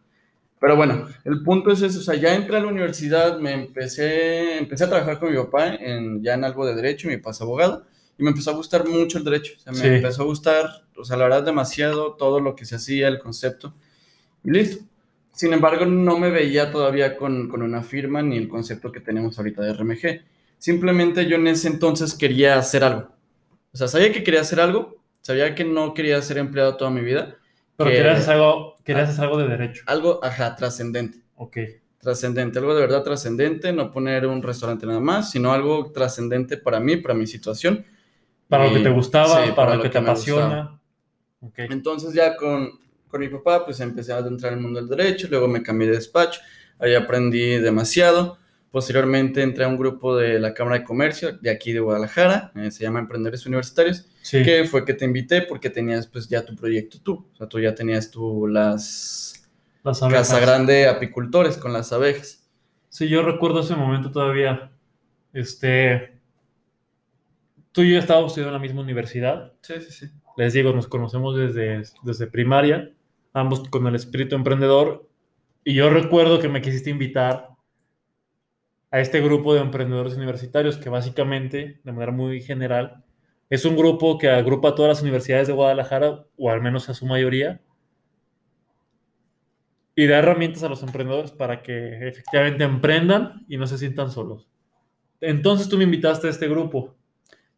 Pero 0.58 0.74
bueno, 0.74 1.06
el 1.24 1.44
punto 1.44 1.70
es 1.70 1.82
eso, 1.82 2.00
o 2.00 2.02
sea, 2.02 2.16
ya 2.16 2.34
entré 2.34 2.56
a 2.56 2.60
la 2.60 2.66
universidad, 2.66 3.38
me 3.38 3.52
empecé, 3.52 4.58
empecé 4.58 4.82
a 4.82 4.88
trabajar 4.88 5.20
con 5.20 5.30
mi 5.30 5.36
papá 5.36 5.76
en, 5.76 6.20
ya 6.20 6.34
en 6.34 6.42
algo 6.42 6.66
de 6.66 6.74
derecho, 6.74 7.06
mi 7.06 7.16
papá 7.18 7.30
es 7.30 7.40
abogado, 7.42 7.84
y 8.18 8.24
me 8.24 8.30
empezó 8.30 8.50
a 8.50 8.54
gustar 8.54 8.88
mucho 8.88 9.18
el 9.18 9.24
derecho, 9.24 9.52
o 9.56 9.60
sea, 9.60 9.72
me 9.72 9.98
empezó 9.98 10.22
a 10.22 10.24
gustar, 10.24 10.66
o 10.96 11.04
sea, 11.04 11.16
la 11.16 11.24
verdad 11.24 11.44
demasiado 11.44 12.14
todo 12.14 12.40
lo 12.40 12.56
que 12.56 12.64
se 12.64 12.74
hacía, 12.74 13.06
el 13.06 13.20
concepto, 13.20 13.72
y 14.42 14.50
listo. 14.50 14.84
Sin 15.30 15.52
embargo, 15.52 15.86
no 15.86 16.18
me 16.18 16.30
veía 16.30 16.72
todavía 16.72 17.16
con, 17.16 17.48
con 17.48 17.62
una 17.62 17.84
firma 17.84 18.20
ni 18.20 18.36
el 18.36 18.48
concepto 18.48 18.90
que 18.90 19.00
tenemos 19.00 19.38
ahorita 19.38 19.62
de 19.62 19.74
RMG. 19.74 20.22
Simplemente 20.58 21.26
yo 21.28 21.36
en 21.36 21.46
ese 21.46 21.68
entonces 21.68 22.14
quería 22.14 22.58
hacer 22.58 22.82
algo. 22.82 23.15
O 23.76 23.78
sea, 23.78 23.88
sabía 23.88 24.10
que 24.10 24.24
quería 24.24 24.40
hacer 24.40 24.58
algo, 24.58 25.02
sabía 25.20 25.54
que 25.54 25.62
no 25.62 25.92
quería 25.92 26.22
ser 26.22 26.38
empleado 26.38 26.78
toda 26.78 26.90
mi 26.90 27.02
vida. 27.02 27.36
Pero 27.76 27.90
querías 27.90 28.20
hacer 28.20 28.32
algo, 28.32 28.74
querías 28.82 29.10
hacer 29.10 29.24
algo 29.24 29.36
de 29.36 29.48
derecho. 29.48 29.82
Algo, 29.84 30.18
ajá, 30.24 30.56
trascendente. 30.56 31.18
Ok. 31.34 31.58
Trascendente, 31.98 32.58
algo 32.58 32.74
de 32.74 32.80
verdad 32.80 33.02
trascendente, 33.02 33.74
no 33.74 33.90
poner 33.90 34.26
un 34.26 34.42
restaurante 34.42 34.86
nada 34.86 35.00
más, 35.00 35.30
sino 35.30 35.52
algo 35.52 35.92
trascendente 35.92 36.56
para 36.56 36.80
mí, 36.80 36.96
para 36.96 37.12
mi 37.12 37.26
situación. 37.26 37.84
Para 38.48 38.66
lo 38.66 38.72
que 38.72 38.80
te 38.80 38.88
gustaba, 38.88 39.54
para, 39.54 39.74
lo 39.74 39.82
que, 39.82 39.90
te 39.90 39.98
apasiona. 39.98 40.80
Okay. 41.42 41.66
Entonces 41.68 42.14
ya 42.14 42.34
con, 42.34 42.80
con 43.08 43.20
mi 43.20 43.28
papá, 43.28 43.62
pues 43.62 43.78
empecé 43.80 44.14
a 44.14 44.20
entrar 44.20 44.54
en 44.54 44.58
el 44.58 44.64
mundo 44.64 44.80
del 44.80 44.88
derecho, 44.88 45.26
luego 45.28 45.48
me 45.48 45.62
cambié 45.62 45.88
de 45.88 45.96
despacho, 45.96 46.40
ahí 46.78 46.94
aprendí 46.94 47.58
demasiado. 47.58 48.38
Posteriormente 48.76 49.40
entré 49.40 49.64
a 49.64 49.68
un 49.68 49.78
grupo 49.78 50.14
de 50.18 50.38
la 50.38 50.52
Cámara 50.52 50.80
de 50.80 50.84
Comercio 50.84 51.32
de 51.40 51.48
aquí 51.48 51.72
de 51.72 51.80
Guadalajara, 51.80 52.52
eh, 52.56 52.70
se 52.70 52.84
llama 52.84 52.98
Emprendedores 52.98 53.46
Universitarios, 53.46 54.04
que 54.30 54.66
fue 54.70 54.84
que 54.84 54.92
te 54.92 55.06
invité 55.06 55.40
porque 55.40 55.70
tenías 55.70 56.06
pues 56.06 56.28
ya 56.28 56.44
tu 56.44 56.54
proyecto 56.54 56.98
tú, 57.00 57.26
o 57.32 57.36
sea, 57.38 57.48
tú 57.48 57.58
ya 57.58 57.74
tenías 57.74 58.10
tú 58.10 58.46
las, 58.46 59.48
las 59.82 59.98
Casa 59.98 60.40
Grande 60.40 60.88
Apicultores 60.88 61.56
con 61.56 61.72
las 61.72 61.90
abejas. 61.90 62.46
Sí, 62.90 63.08
yo 63.08 63.22
recuerdo 63.22 63.60
ese 63.60 63.74
momento 63.74 64.10
todavía. 64.10 64.70
Este, 65.32 66.20
tú 67.72 67.80
y 67.80 67.94
yo 67.94 67.98
estábamos 67.98 68.32
estudiando 68.32 68.50
en 68.54 68.60
la 68.60 68.68
misma 68.68 68.82
universidad. 68.82 69.54
Sí, 69.62 69.72
sí, 69.80 69.90
sí. 69.90 70.10
Les 70.36 70.52
digo, 70.52 70.74
nos 70.74 70.86
conocemos 70.86 71.34
desde, 71.34 71.82
desde 72.02 72.26
primaria, 72.26 72.92
ambos 73.32 73.66
con 73.70 73.86
el 73.86 73.94
espíritu 73.94 74.36
emprendedor. 74.36 75.08
Y 75.64 75.72
yo 75.72 75.88
recuerdo 75.88 76.40
que 76.40 76.50
me 76.50 76.60
quisiste 76.60 76.90
invitar 76.90 77.55
a 78.90 79.00
este 79.00 79.20
grupo 79.20 79.54
de 79.54 79.60
emprendedores 79.60 80.16
universitarios 80.16 80.78
que 80.78 80.88
básicamente, 80.88 81.80
de 81.82 81.92
manera 81.92 82.12
muy 82.12 82.40
general, 82.40 83.04
es 83.50 83.64
un 83.64 83.76
grupo 83.76 84.18
que 84.18 84.28
agrupa 84.28 84.70
a 84.70 84.74
todas 84.74 84.88
las 84.88 85.02
universidades 85.02 85.46
de 85.46 85.52
Guadalajara, 85.52 86.24
o 86.36 86.50
al 86.50 86.60
menos 86.60 86.88
a 86.88 86.94
su 86.94 87.06
mayoría, 87.06 87.60
y 89.94 90.06
da 90.06 90.18
herramientas 90.18 90.62
a 90.62 90.68
los 90.68 90.82
emprendedores 90.82 91.30
para 91.30 91.62
que 91.62 92.08
efectivamente 92.08 92.64
emprendan 92.64 93.44
y 93.48 93.56
no 93.56 93.66
se 93.66 93.78
sientan 93.78 94.10
solos. 94.10 94.46
Entonces 95.20 95.68
tú 95.68 95.78
me 95.78 95.84
invitaste 95.84 96.26
a 96.26 96.30
este 96.30 96.48
grupo. 96.48 96.94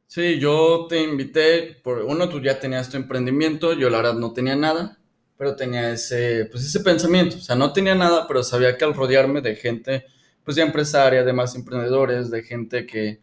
Sí, 0.06 0.38
yo 0.38 0.86
te 0.88 1.02
invité, 1.02 1.76
por 1.82 1.98
uno, 1.98 2.28
tú 2.28 2.40
ya 2.40 2.58
tenías 2.58 2.88
tu 2.88 2.96
emprendimiento, 2.96 3.74
yo 3.74 3.90
la 3.90 3.98
verdad 3.98 4.14
no 4.14 4.32
tenía 4.32 4.56
nada, 4.56 4.98
pero 5.36 5.56
tenía 5.56 5.90
ese, 5.92 6.46
pues 6.50 6.64
ese 6.64 6.80
pensamiento, 6.80 7.36
o 7.36 7.40
sea, 7.40 7.56
no 7.56 7.72
tenía 7.72 7.94
nada, 7.94 8.26
pero 8.26 8.42
sabía 8.42 8.76
que 8.78 8.84
al 8.84 8.94
rodearme 8.94 9.40
de 9.40 9.56
gente 9.56 10.06
pues 10.48 10.56
ya 10.56 10.64
empresaria, 10.64 11.24
de 11.24 11.32
más 11.34 11.54
emprendedores, 11.56 12.30
de 12.30 12.42
gente 12.42 12.86
que, 12.86 13.20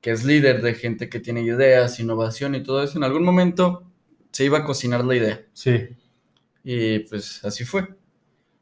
es 0.00 0.24
líder, 0.24 0.62
de 0.62 0.72
gente 0.72 1.10
que 1.10 1.20
tiene 1.20 1.42
ideas, 1.42 2.00
innovación 2.00 2.54
y 2.54 2.62
todo 2.62 2.82
eso, 2.82 2.96
en 2.96 3.04
algún 3.04 3.24
momento 3.24 3.82
se 4.30 4.46
iba 4.46 4.56
a 4.56 4.64
cocinar 4.64 5.04
la 5.04 5.14
idea. 5.14 5.44
Sí. 5.52 5.88
Y 6.64 7.00
pues 7.00 7.44
así 7.44 7.66
fue. 7.66 7.82
O 7.82 7.88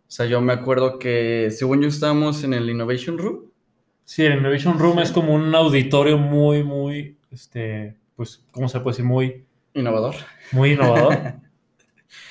sea, 0.09 0.26
yo 0.26 0.40
me 0.40 0.52
acuerdo 0.52 0.99
que 0.99 1.52
según 1.57 1.83
yo 1.83 1.87
estábamos 1.87 2.43
en 2.43 2.52
el 2.52 2.69
Innovation 2.69 3.17
Room. 3.17 3.52
Sí, 4.05 4.25
el 4.25 4.40
Innovation 4.40 4.76
Room 4.76 4.99
es 4.99 5.12
como 5.12 5.33
un 5.33 5.55
auditorio 5.55 6.19
muy, 6.19 6.64
muy, 6.64 7.17
este, 7.31 7.95
pues, 8.17 8.45
¿cómo 8.50 8.69
se 8.69 8.81
puede 8.81 8.95
decir? 8.95 9.05
Muy... 9.05 9.45
Innovador. 9.73 10.17
Muy 10.50 10.73
innovador. 10.73 11.17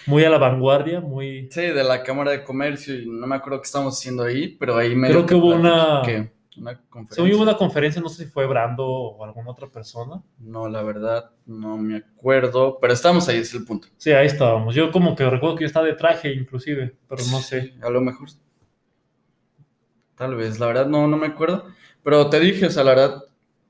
muy 0.05 0.23
a 0.23 0.29
la 0.29 0.37
vanguardia, 0.37 1.01
muy... 1.01 1.47
Sí, 1.51 1.61
de 1.61 1.83
la 1.83 2.03
Cámara 2.03 2.31
de 2.31 2.43
Comercio, 2.43 2.95
y 2.95 3.07
no 3.07 3.27
me 3.27 3.35
acuerdo 3.35 3.61
qué 3.61 3.65
estábamos 3.65 3.97
haciendo 3.97 4.23
ahí, 4.23 4.55
pero 4.59 4.77
ahí 4.77 4.95
me... 4.95 5.09
Creo 5.09 5.25
que 5.25 5.35
hubo 5.35 5.55
una... 5.55 6.01
Una 6.57 6.77
conferencia. 6.89 7.23
Sí, 7.23 7.33
hubo 7.33 7.43
una 7.43 7.55
conferencia, 7.55 8.01
no 8.01 8.09
sé 8.09 8.25
si 8.25 8.29
fue 8.29 8.45
Brando 8.45 8.85
o 8.85 9.23
alguna 9.23 9.51
otra 9.51 9.67
persona. 9.67 10.21
No, 10.39 10.67
la 10.67 10.81
verdad, 10.83 11.31
no 11.45 11.77
me 11.77 11.97
acuerdo, 11.97 12.77
pero 12.81 12.91
estábamos 12.91 13.29
ahí, 13.29 13.37
es 13.37 13.53
el 13.53 13.63
punto. 13.63 13.87
Sí, 13.95 14.11
ahí 14.11 14.25
estábamos. 14.25 14.75
Yo 14.75 14.91
como 14.91 15.15
que 15.15 15.29
recuerdo 15.29 15.55
que 15.55 15.61
yo 15.63 15.67
estaba 15.67 15.85
de 15.85 15.93
traje 15.93 16.33
inclusive, 16.33 16.97
pero 17.07 17.23
no 17.31 17.39
sé. 17.39 17.75
A 17.81 17.89
lo 17.89 18.01
mejor. 18.01 18.27
Tal 20.15 20.35
vez, 20.35 20.59
la 20.59 20.65
verdad 20.65 20.87
no, 20.87 21.07
no 21.07 21.15
me 21.15 21.27
acuerdo. 21.27 21.67
Pero 22.03 22.29
te 22.29 22.41
dije, 22.41 22.65
o 22.65 22.69
sea, 22.69 22.83
la 22.83 22.95
verdad, 22.95 23.23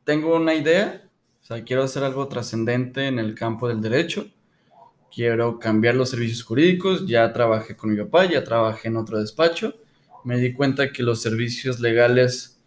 tengo 0.04 0.36
una 0.36 0.56
idea, 0.56 1.04
o 1.42 1.44
sea, 1.44 1.64
quiero 1.64 1.84
hacer 1.84 2.04
algo 2.04 2.28
trascendente 2.28 3.06
en 3.06 3.20
el 3.20 3.36
campo 3.36 3.68
del 3.68 3.82
derecho 3.82 4.26
quiero 5.14 5.60
cambiar 5.60 5.96
los 5.96 6.10
servicios 6.10 6.44
jurídicos, 6.44 7.08
ya 7.08 7.32
trabajé 7.34 7.76
con 7.76 7.92
mi 7.92 7.98
papá, 7.98 8.26
ya 8.26 8.44
trabajé 8.44 8.88
en 8.88 8.98
otro 8.98 9.20
despacho, 9.20 9.76
me 10.24 10.38
di 10.38 10.54
cuenta 10.54 10.92
que 10.92 11.04
los 11.04 11.22
servicios 11.22 11.80
legales 11.80 12.60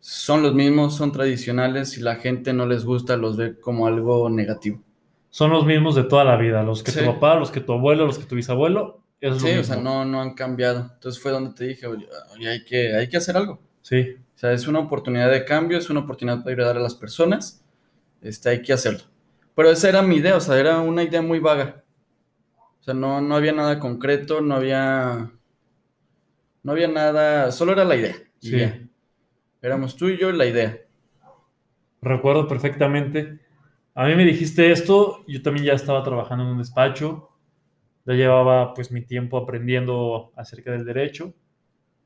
son 0.00 0.42
los 0.42 0.54
mismos, 0.54 0.96
son 0.96 1.12
tradicionales 1.12 1.98
y 1.98 2.00
la 2.00 2.16
gente 2.16 2.52
no 2.52 2.66
les 2.66 2.84
gusta, 2.84 3.16
los 3.16 3.36
ve 3.36 3.58
como 3.58 3.86
algo 3.86 4.30
negativo. 4.30 4.82
Son 5.30 5.50
los 5.50 5.66
mismos 5.66 5.94
de 5.94 6.04
toda 6.04 6.24
la 6.24 6.36
vida, 6.36 6.62
los 6.62 6.82
que 6.82 6.92
tu 6.92 7.04
papá, 7.04 7.34
los 7.34 7.50
que 7.50 7.60
tu 7.60 7.72
abuelo, 7.72 8.06
los 8.06 8.18
que 8.18 8.24
tu 8.24 8.36
bisabuelo. 8.36 9.02
sí, 9.20 9.50
o 9.58 9.64
sea, 9.64 9.76
no, 9.76 10.04
no 10.04 10.22
han 10.22 10.34
cambiado. 10.34 10.90
Entonces 10.94 11.20
fue 11.20 11.32
donde 11.32 11.52
te 11.52 11.66
dije, 11.66 11.86
oye, 11.86 12.08
hay, 12.48 12.64
que, 12.64 12.94
hay 12.94 13.08
que 13.08 13.16
hacer 13.16 13.36
algo. 13.36 13.60
Sí. 13.82 14.16
O 14.34 14.38
sea, 14.38 14.52
es 14.52 14.66
una 14.66 14.78
oportunidad 14.78 15.30
de 15.30 15.44
cambio, 15.44 15.76
es 15.76 15.90
una 15.90 16.00
oportunidad 16.00 16.42
para 16.42 16.54
ayudar 16.54 16.76
a 16.76 16.80
las 16.80 16.94
personas. 16.94 17.62
Este, 18.22 18.48
hay 18.48 18.62
que 18.62 18.72
hacerlo. 18.72 19.04
Pero 19.56 19.70
esa 19.70 19.88
era 19.88 20.02
mi 20.02 20.16
idea, 20.16 20.36
o 20.36 20.40
sea, 20.40 20.60
era 20.60 20.80
una 20.80 21.02
idea 21.02 21.22
muy 21.22 21.40
vaga. 21.40 21.82
O 22.78 22.82
sea, 22.82 22.92
no, 22.92 23.22
no 23.22 23.34
había 23.34 23.52
nada 23.52 23.80
concreto, 23.80 24.42
no 24.42 24.54
había. 24.54 25.32
No 26.62 26.72
había 26.72 26.88
nada, 26.88 27.50
solo 27.50 27.72
era 27.72 27.84
la 27.84 27.96
idea. 27.96 28.16
Sí. 28.38 28.60
Éramos 29.62 29.96
tú 29.96 30.08
y 30.08 30.18
yo 30.18 30.30
la 30.30 30.44
idea. 30.44 30.78
Recuerdo 32.02 32.46
perfectamente. 32.46 33.40
A 33.94 34.06
mí 34.06 34.14
me 34.14 34.26
dijiste 34.26 34.70
esto, 34.70 35.24
yo 35.26 35.40
también 35.40 35.64
ya 35.64 35.72
estaba 35.72 36.04
trabajando 36.04 36.44
en 36.44 36.50
un 36.50 36.58
despacho, 36.58 37.30
ya 38.04 38.12
llevaba 38.12 38.74
pues 38.74 38.92
mi 38.92 39.00
tiempo 39.00 39.38
aprendiendo 39.38 40.32
acerca 40.36 40.70
del 40.70 40.84
derecho. 40.84 41.32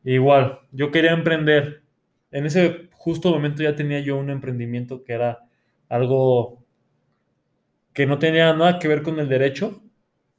E 0.04 0.12
igual, 0.12 0.60
yo 0.70 0.92
quería 0.92 1.12
emprender. 1.12 1.82
En 2.30 2.46
ese 2.46 2.88
justo 2.92 3.30
momento 3.30 3.64
ya 3.64 3.74
tenía 3.74 3.98
yo 3.98 4.16
un 4.16 4.30
emprendimiento 4.30 5.02
que 5.02 5.14
era 5.14 5.40
algo 5.88 6.59
que 7.92 8.06
no 8.06 8.18
tenía 8.18 8.52
nada 8.54 8.78
que 8.78 8.88
ver 8.88 9.02
con 9.02 9.18
el 9.18 9.28
derecho, 9.28 9.82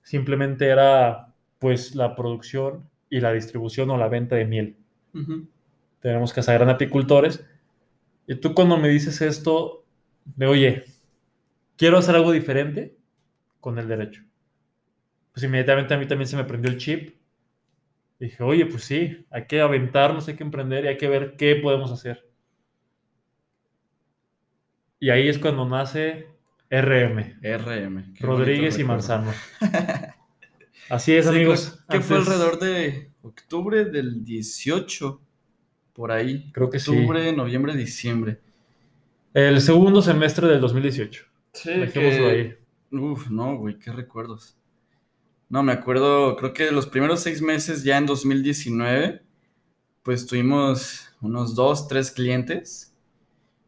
simplemente 0.01 0.67
era 0.67 1.34
pues 1.60 1.96
la 1.96 2.15
producción 2.15 2.89
y 3.10 3.20
la 3.20 3.34
distribución 3.34 3.89
o 3.91 3.98
la 3.98 4.08
venta 4.08 4.36
de 4.36 4.46
miel. 4.46 4.77
Tenemos 6.00 6.34
que 6.34 6.41
ser 6.41 6.63
apicultores. 6.63 7.46
Y 8.25 8.36
tú 8.36 8.53
cuando 8.53 8.77
me 8.77 8.88
dices 8.88 9.22
esto, 9.22 9.86
de 10.24 10.48
oye, 10.48 10.84
quiero 11.77 11.98
hacer 11.98 12.15
algo 12.15 12.31
diferente 12.31 12.98
con 13.60 13.77
el 13.77 13.88
derecho. 13.88 14.24
Pues 15.34 15.43
inmediatamente 15.43 15.93
a 15.93 15.98
mí 15.98 16.08
también 16.08 16.27
se 16.27 16.38
me 16.38 16.46
prendió 16.46 16.72
el 16.72 16.77
chip. 16.77 17.15
dije, 18.20 18.43
oye, 18.43 18.65
pues 18.65 18.84
sí, 18.84 19.25
hay 19.29 19.46
que 19.46 19.62
aventarnos, 19.62 20.27
hay 20.27 20.36
que 20.36 20.43
emprender 20.43 20.86
y 20.86 20.88
hay 20.89 20.98
que 20.98 21.10
ver 21.10 21.36
qué 21.36 21.55
podemos 21.55 21.91
hacer. 21.91 22.27
Y 25.00 25.10
ahí 25.10 25.27
es 25.27 25.39
cuando 25.39 25.67
nace 25.67 26.27
RM. 26.71 27.41
RM. 27.41 28.13
Rodríguez 28.21 28.79
y 28.79 28.85
Manzano. 28.85 29.33
Así 30.89 31.13
es, 31.13 31.27
amigos. 31.27 31.83
Que 31.89 31.99
fue 31.99 32.17
alrededor 32.17 32.59
de 32.59 33.11
octubre 33.21 33.83
del 33.83 34.23
18, 34.23 35.21
por 35.93 36.13
ahí. 36.13 36.49
Creo 36.53 36.69
que 36.69 36.79
sí. 36.79 36.91
Octubre, 36.91 37.33
noviembre, 37.33 37.75
diciembre. 37.75 38.39
El 39.33 39.59
segundo 39.59 40.01
semestre 40.01 40.47
del 40.47 40.61
2018. 40.61 41.25
Sí, 41.53 41.71
Dejémoslo 41.71 42.27
ahí. 42.29 42.55
Uf, 42.91 43.29
no, 43.29 43.57
güey, 43.57 43.77
qué 43.77 43.91
recuerdos. 43.91 44.57
No, 45.49 45.63
me 45.63 45.73
acuerdo, 45.73 46.37
creo 46.37 46.53
que 46.53 46.71
los 46.71 46.87
primeros 46.87 47.19
seis 47.19 47.41
meses 47.41 47.83
ya 47.83 47.97
en 47.97 48.05
2019, 48.05 49.21
pues 50.03 50.25
tuvimos 50.25 51.09
unos 51.19 51.55
dos, 51.55 51.89
tres 51.89 52.11
clientes 52.11 52.90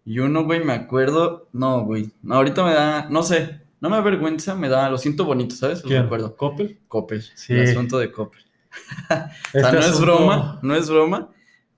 y 0.05 0.19
uno, 0.19 0.43
güey, 0.43 0.63
me 0.63 0.73
acuerdo. 0.73 1.47
No, 1.53 1.85
güey. 1.85 2.11
No, 2.21 2.35
ahorita 2.35 2.63
me 2.63 2.73
da. 2.73 3.07
No 3.09 3.23
sé. 3.23 3.61
No 3.79 3.89
me 3.89 3.97
avergüenza, 3.97 4.55
me 4.55 4.69
da. 4.69 4.89
Lo 4.89 4.97
siento 4.97 5.25
bonito, 5.25 5.55
¿sabes? 5.55 5.85
Me 5.85 5.97
acuerdo. 5.97 6.35
¿Coppel? 6.35 6.79
Coppel. 6.87 7.21
Sí. 7.35 7.53
El 7.53 7.69
asunto 7.69 7.97
de 7.97 8.11
Coppel. 8.11 8.43
o 9.09 9.59
sea, 9.59 9.71
no 9.71 9.79
es 9.79 9.99
broma. 9.99 10.59
No 10.61 10.75
es 10.75 10.89
broma. 10.89 11.29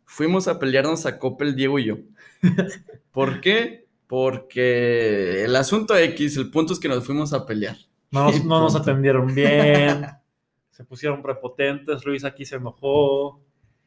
Fuimos 0.06 0.48
a 0.48 0.58
pelearnos 0.58 1.06
a 1.06 1.20
Coppel, 1.20 1.56
Diego 1.56 1.78
y 1.80 1.86
yo. 1.86 1.98
¿Por 3.12 3.42
qué? 3.42 3.88
Porque 4.08 5.44
el 5.44 5.56
asunto 5.56 5.98
X, 5.98 6.38
el 6.38 6.52
punto 6.52 6.74
es 6.74 6.80
que 6.80 6.88
nos 6.88 7.06
fuimos 7.06 7.34
a 7.34 7.46
pelear. 7.46 7.78
No, 8.12 8.32
no 8.46 8.62
nos 8.62 8.76
atendieron 8.76 9.34
bien. 9.34 10.06
se 10.72 10.84
pusieron 10.84 11.22
prepotentes. 11.22 12.06
Luis 12.06 12.24
aquí 12.24 12.46
se 12.46 12.56
enojó 12.56 13.45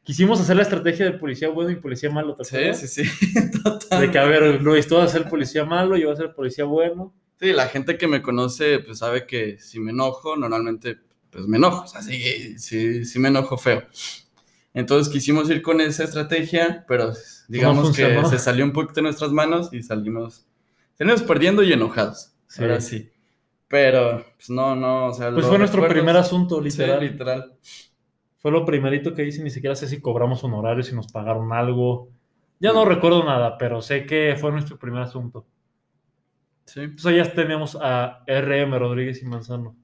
quisimos 0.09 0.41
hacer 0.41 0.55
la 0.55 0.63
estrategia 0.63 1.05
del 1.05 1.19
policía 1.19 1.49
bueno 1.49 1.69
y 1.69 1.75
policía 1.75 2.09
malo, 2.09 2.33
¿te 2.33 2.41
acuerdas? 2.41 2.79
Sí, 2.79 2.87
sí, 2.87 3.05
sí, 3.05 3.51
total. 3.63 4.01
De 4.01 4.09
que, 4.09 4.17
a 4.17 4.23
ver, 4.23 4.59
Luis, 4.59 4.87
tú 4.87 4.95
vas 4.95 5.11
a 5.11 5.13
ser 5.19 5.29
policía 5.29 5.65
malo, 5.65 5.97
yo 5.97 6.07
voy 6.07 6.15
a 6.15 6.17
ser 6.17 6.33
policía 6.33 6.65
bueno. 6.65 7.13
Sí, 7.39 7.53
la 7.53 7.67
gente 7.67 7.95
que 7.95 8.07
me 8.07 8.23
conoce, 8.23 8.79
pues 8.79 8.97
sabe 8.97 9.27
que 9.27 9.59
si 9.59 9.79
me 9.79 9.91
enojo, 9.91 10.35
normalmente, 10.35 10.97
pues 11.29 11.45
me 11.45 11.57
enojo, 11.57 11.83
o 11.83 11.87
sea, 11.87 12.01
sí, 12.01 12.57
sí, 12.57 13.05
sí 13.05 13.19
me 13.19 13.27
enojo 13.27 13.55
feo. 13.55 13.83
Entonces 14.73 15.13
quisimos 15.13 15.47
ir 15.51 15.61
con 15.61 15.79
esa 15.79 16.05
estrategia, 16.05 16.85
pero 16.87 17.13
digamos 17.47 17.95
que 17.95 18.25
se 18.31 18.39
salió 18.39 18.65
un 18.65 18.73
poquito 18.73 18.95
de 18.95 19.01
nuestras 19.03 19.31
manos 19.31 19.69
y 19.71 19.83
salimos, 19.83 20.47
salimos 20.97 21.21
perdiendo 21.21 21.61
y 21.61 21.71
enojados. 21.71 22.33
Sí. 22.47 22.63
Ahora 22.63 22.81
sí. 22.81 23.11
Pero, 23.67 24.25
pues 24.35 24.49
no, 24.49 24.75
no, 24.75 25.09
o 25.09 25.13
sea. 25.13 25.31
Pues 25.31 25.45
fue 25.45 25.59
nuestro 25.59 25.87
primer 25.87 26.17
asunto, 26.17 26.59
literal. 26.59 26.99
Sí, 26.99 27.05
literal. 27.09 27.53
Fue 28.39 28.51
lo 28.51 28.65
primerito 28.65 29.13
que 29.13 29.25
hice, 29.25 29.43
ni 29.43 29.49
siquiera 29.49 29.75
sé 29.75 29.87
si 29.87 30.01
cobramos 30.01 30.43
honorarios, 30.43 30.87
si 30.87 30.95
nos 30.95 31.11
pagaron 31.11 31.51
algo. 31.53 32.09
Ya 32.59 32.73
no 32.73 32.85
recuerdo 32.85 33.23
nada, 33.23 33.57
pero 33.57 33.81
sé 33.81 34.05
que 34.05 34.35
fue 34.39 34.51
nuestro 34.51 34.79
primer 34.79 35.01
asunto. 35.01 35.45
Sí. 36.65 36.81
Entonces 36.81 37.15
ya 37.15 37.33
tenemos 37.33 37.77
a 37.81 38.23
RM 38.27 38.77
Rodríguez 38.77 39.21
y 39.21 39.25
Manzano. 39.25 39.75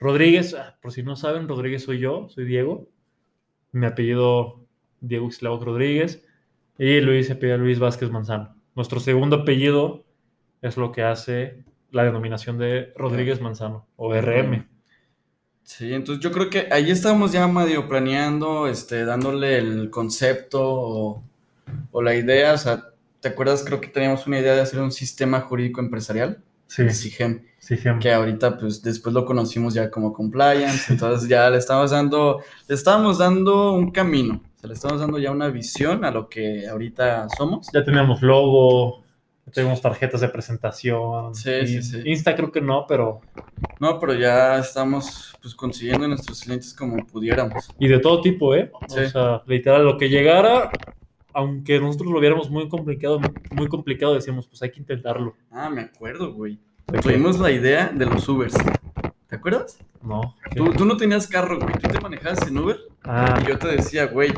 Rodríguez, 0.00 0.54
ah, 0.54 0.78
por 0.80 0.92
si 0.92 1.02
no 1.02 1.14
saben, 1.14 1.46
Rodríguez 1.46 1.84
soy 1.84 1.98
yo, 1.98 2.28
soy 2.30 2.46
Diego. 2.46 2.88
Mi 3.72 3.86
apellido 3.86 4.64
Diego 5.00 5.28
Islao 5.28 5.62
Rodríguez. 5.62 6.26
Y 6.78 7.00
Luis 7.00 7.26
se 7.26 7.34
apellida 7.34 7.58
Luis 7.58 7.78
Vázquez 7.78 8.10
Manzano. 8.10 8.56
Nuestro 8.74 8.98
segundo 8.98 9.36
apellido 9.36 10.04
es 10.62 10.76
lo 10.76 10.90
que 10.90 11.02
hace 11.02 11.64
la 11.90 12.04
denominación 12.04 12.58
de 12.58 12.92
Rodríguez 12.96 13.40
Manzano 13.40 13.86
o 13.96 14.14
RM. 14.14 14.66
Sí, 15.70 15.94
entonces 15.94 16.20
yo 16.20 16.32
creo 16.32 16.50
que 16.50 16.66
ahí 16.72 16.90
estábamos 16.90 17.30
ya 17.30 17.46
medio 17.46 17.86
planeando, 17.86 18.66
este, 18.66 19.04
dándole 19.04 19.56
el 19.56 19.88
concepto 19.88 21.22
o, 21.92 22.02
la 22.02 22.16
idea, 22.16 22.54
o 22.54 22.58
sea, 22.58 22.88
¿te 23.20 23.28
acuerdas? 23.28 23.62
Creo 23.64 23.80
que 23.80 23.86
teníamos 23.86 24.26
una 24.26 24.40
idea 24.40 24.56
de 24.56 24.62
hacer 24.62 24.80
un 24.80 24.90
sistema 24.90 25.40
jurídico 25.42 25.80
empresarial. 25.80 26.42
Sí. 26.66 26.90
SIGEM. 26.90 27.44
Que 28.00 28.12
ahorita, 28.12 28.58
pues, 28.58 28.82
después 28.82 29.14
lo 29.14 29.24
conocimos 29.24 29.72
ya 29.72 29.92
como 29.92 30.12
compliance, 30.12 30.92
entonces 30.92 31.28
ya 31.28 31.48
le 31.48 31.58
estamos 31.58 31.92
dando, 31.92 32.40
le 32.66 32.74
estábamos 32.74 33.18
dando 33.18 33.72
un 33.72 33.92
camino, 33.92 34.42
o 34.56 34.58
sea, 34.58 34.66
le 34.66 34.74
estamos 34.74 34.98
dando 34.98 35.20
ya 35.20 35.30
una 35.30 35.50
visión 35.50 36.04
a 36.04 36.10
lo 36.10 36.28
que 36.28 36.66
ahorita 36.66 37.28
somos. 37.38 37.68
Ya 37.72 37.84
tenemos 37.84 38.22
logo, 38.22 39.04
tenemos 39.52 39.80
tarjetas 39.80 40.20
de 40.20 40.28
presentación. 40.28 41.34
Sí, 41.34 41.66
sí, 41.66 41.82
sí. 41.82 42.02
Insta 42.04 42.34
creo 42.34 42.50
que 42.50 42.60
no, 42.60 42.86
pero... 42.86 43.20
No, 43.78 43.98
pero 43.98 44.14
ya 44.14 44.58
estamos 44.58 45.34
pues 45.40 45.54
consiguiendo 45.54 46.06
nuestros 46.06 46.42
clientes 46.42 46.74
como 46.74 47.04
pudiéramos. 47.06 47.70
Y 47.78 47.88
de 47.88 47.98
todo 47.98 48.20
tipo, 48.20 48.54
¿eh? 48.54 48.70
O 48.72 48.88
sea, 48.88 49.42
literal, 49.46 49.84
lo 49.84 49.96
que 49.96 50.08
llegara, 50.08 50.70
aunque 51.32 51.80
nosotros 51.80 52.12
lo 52.12 52.20
viéramos 52.20 52.50
muy 52.50 52.68
complicado, 52.68 53.20
muy 53.52 53.68
complicado, 53.68 54.14
decíamos, 54.14 54.46
pues 54.46 54.62
hay 54.62 54.70
que 54.70 54.80
intentarlo. 54.80 55.34
Ah, 55.50 55.70
me 55.70 55.82
acuerdo, 55.82 56.32
güey. 56.32 56.58
Tuvimos 57.02 57.38
la 57.38 57.50
idea 57.50 57.90
de 57.94 58.06
los 58.06 58.28
Ubers. 58.28 58.54
¿Te 59.28 59.36
acuerdas? 59.36 59.78
No. 60.02 60.34
Tú, 60.54 60.72
tú, 60.72 60.84
no 60.84 60.96
tenías 60.96 61.26
carro, 61.26 61.58
güey. 61.58 61.72
Tú 61.74 61.88
te 61.88 62.00
manejabas 62.00 62.46
en 62.48 62.58
Uber. 62.58 62.78
Ah. 63.04 63.38
Y 63.42 63.48
yo 63.48 63.58
te 63.58 63.68
decía, 63.68 64.06
güey, 64.06 64.32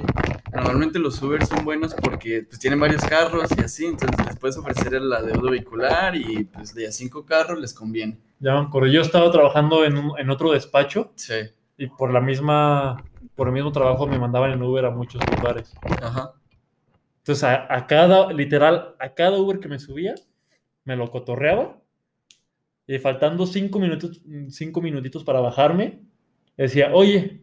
normalmente 0.52 0.98
los 0.98 1.20
Uber 1.22 1.44
son 1.46 1.64
buenos 1.64 1.94
porque 1.94 2.42
pues 2.42 2.58
tienen 2.58 2.78
varios 2.78 3.02
carros 3.02 3.50
y 3.56 3.60
así. 3.60 3.86
Entonces 3.86 4.26
les 4.26 4.36
puedes 4.36 4.56
ofrecer 4.56 4.92
la 5.00 5.22
deuda 5.22 5.50
vehicular 5.50 6.14
y 6.14 6.44
pues 6.44 6.74
de 6.74 6.86
a 6.86 6.92
cinco 6.92 7.24
carros 7.24 7.58
les 7.58 7.74
conviene. 7.74 8.18
Ya 8.38 8.60
me 8.60 8.92
Yo 8.92 9.00
estaba 9.00 9.30
trabajando 9.30 9.84
en, 9.84 9.96
en 10.18 10.30
otro 10.30 10.52
despacho. 10.52 11.12
Sí. 11.16 11.34
Y 11.78 11.86
por 11.86 12.12
la 12.12 12.20
misma, 12.20 13.02
por 13.34 13.48
el 13.48 13.54
mismo 13.54 13.72
trabajo 13.72 14.06
me 14.06 14.18
mandaban 14.18 14.52
en 14.52 14.62
Uber 14.62 14.84
a 14.84 14.90
muchos 14.90 15.22
lugares. 15.36 15.72
Ajá. 16.02 16.34
Entonces 17.18 17.44
a, 17.44 17.72
a 17.72 17.86
cada, 17.86 18.32
literal, 18.32 18.94
a 18.98 19.14
cada 19.14 19.38
Uber 19.38 19.58
que 19.60 19.68
me 19.68 19.78
subía, 19.78 20.14
me 20.84 20.96
lo 20.96 21.10
cotorreaba 21.10 21.78
y 22.86 22.98
faltando 22.98 23.46
cinco, 23.46 23.78
minutos, 23.78 24.20
cinco 24.48 24.82
minutitos 24.82 25.24
para 25.24 25.40
bajarme, 25.40 26.02
decía, 26.56 26.90
oye, 26.92 27.42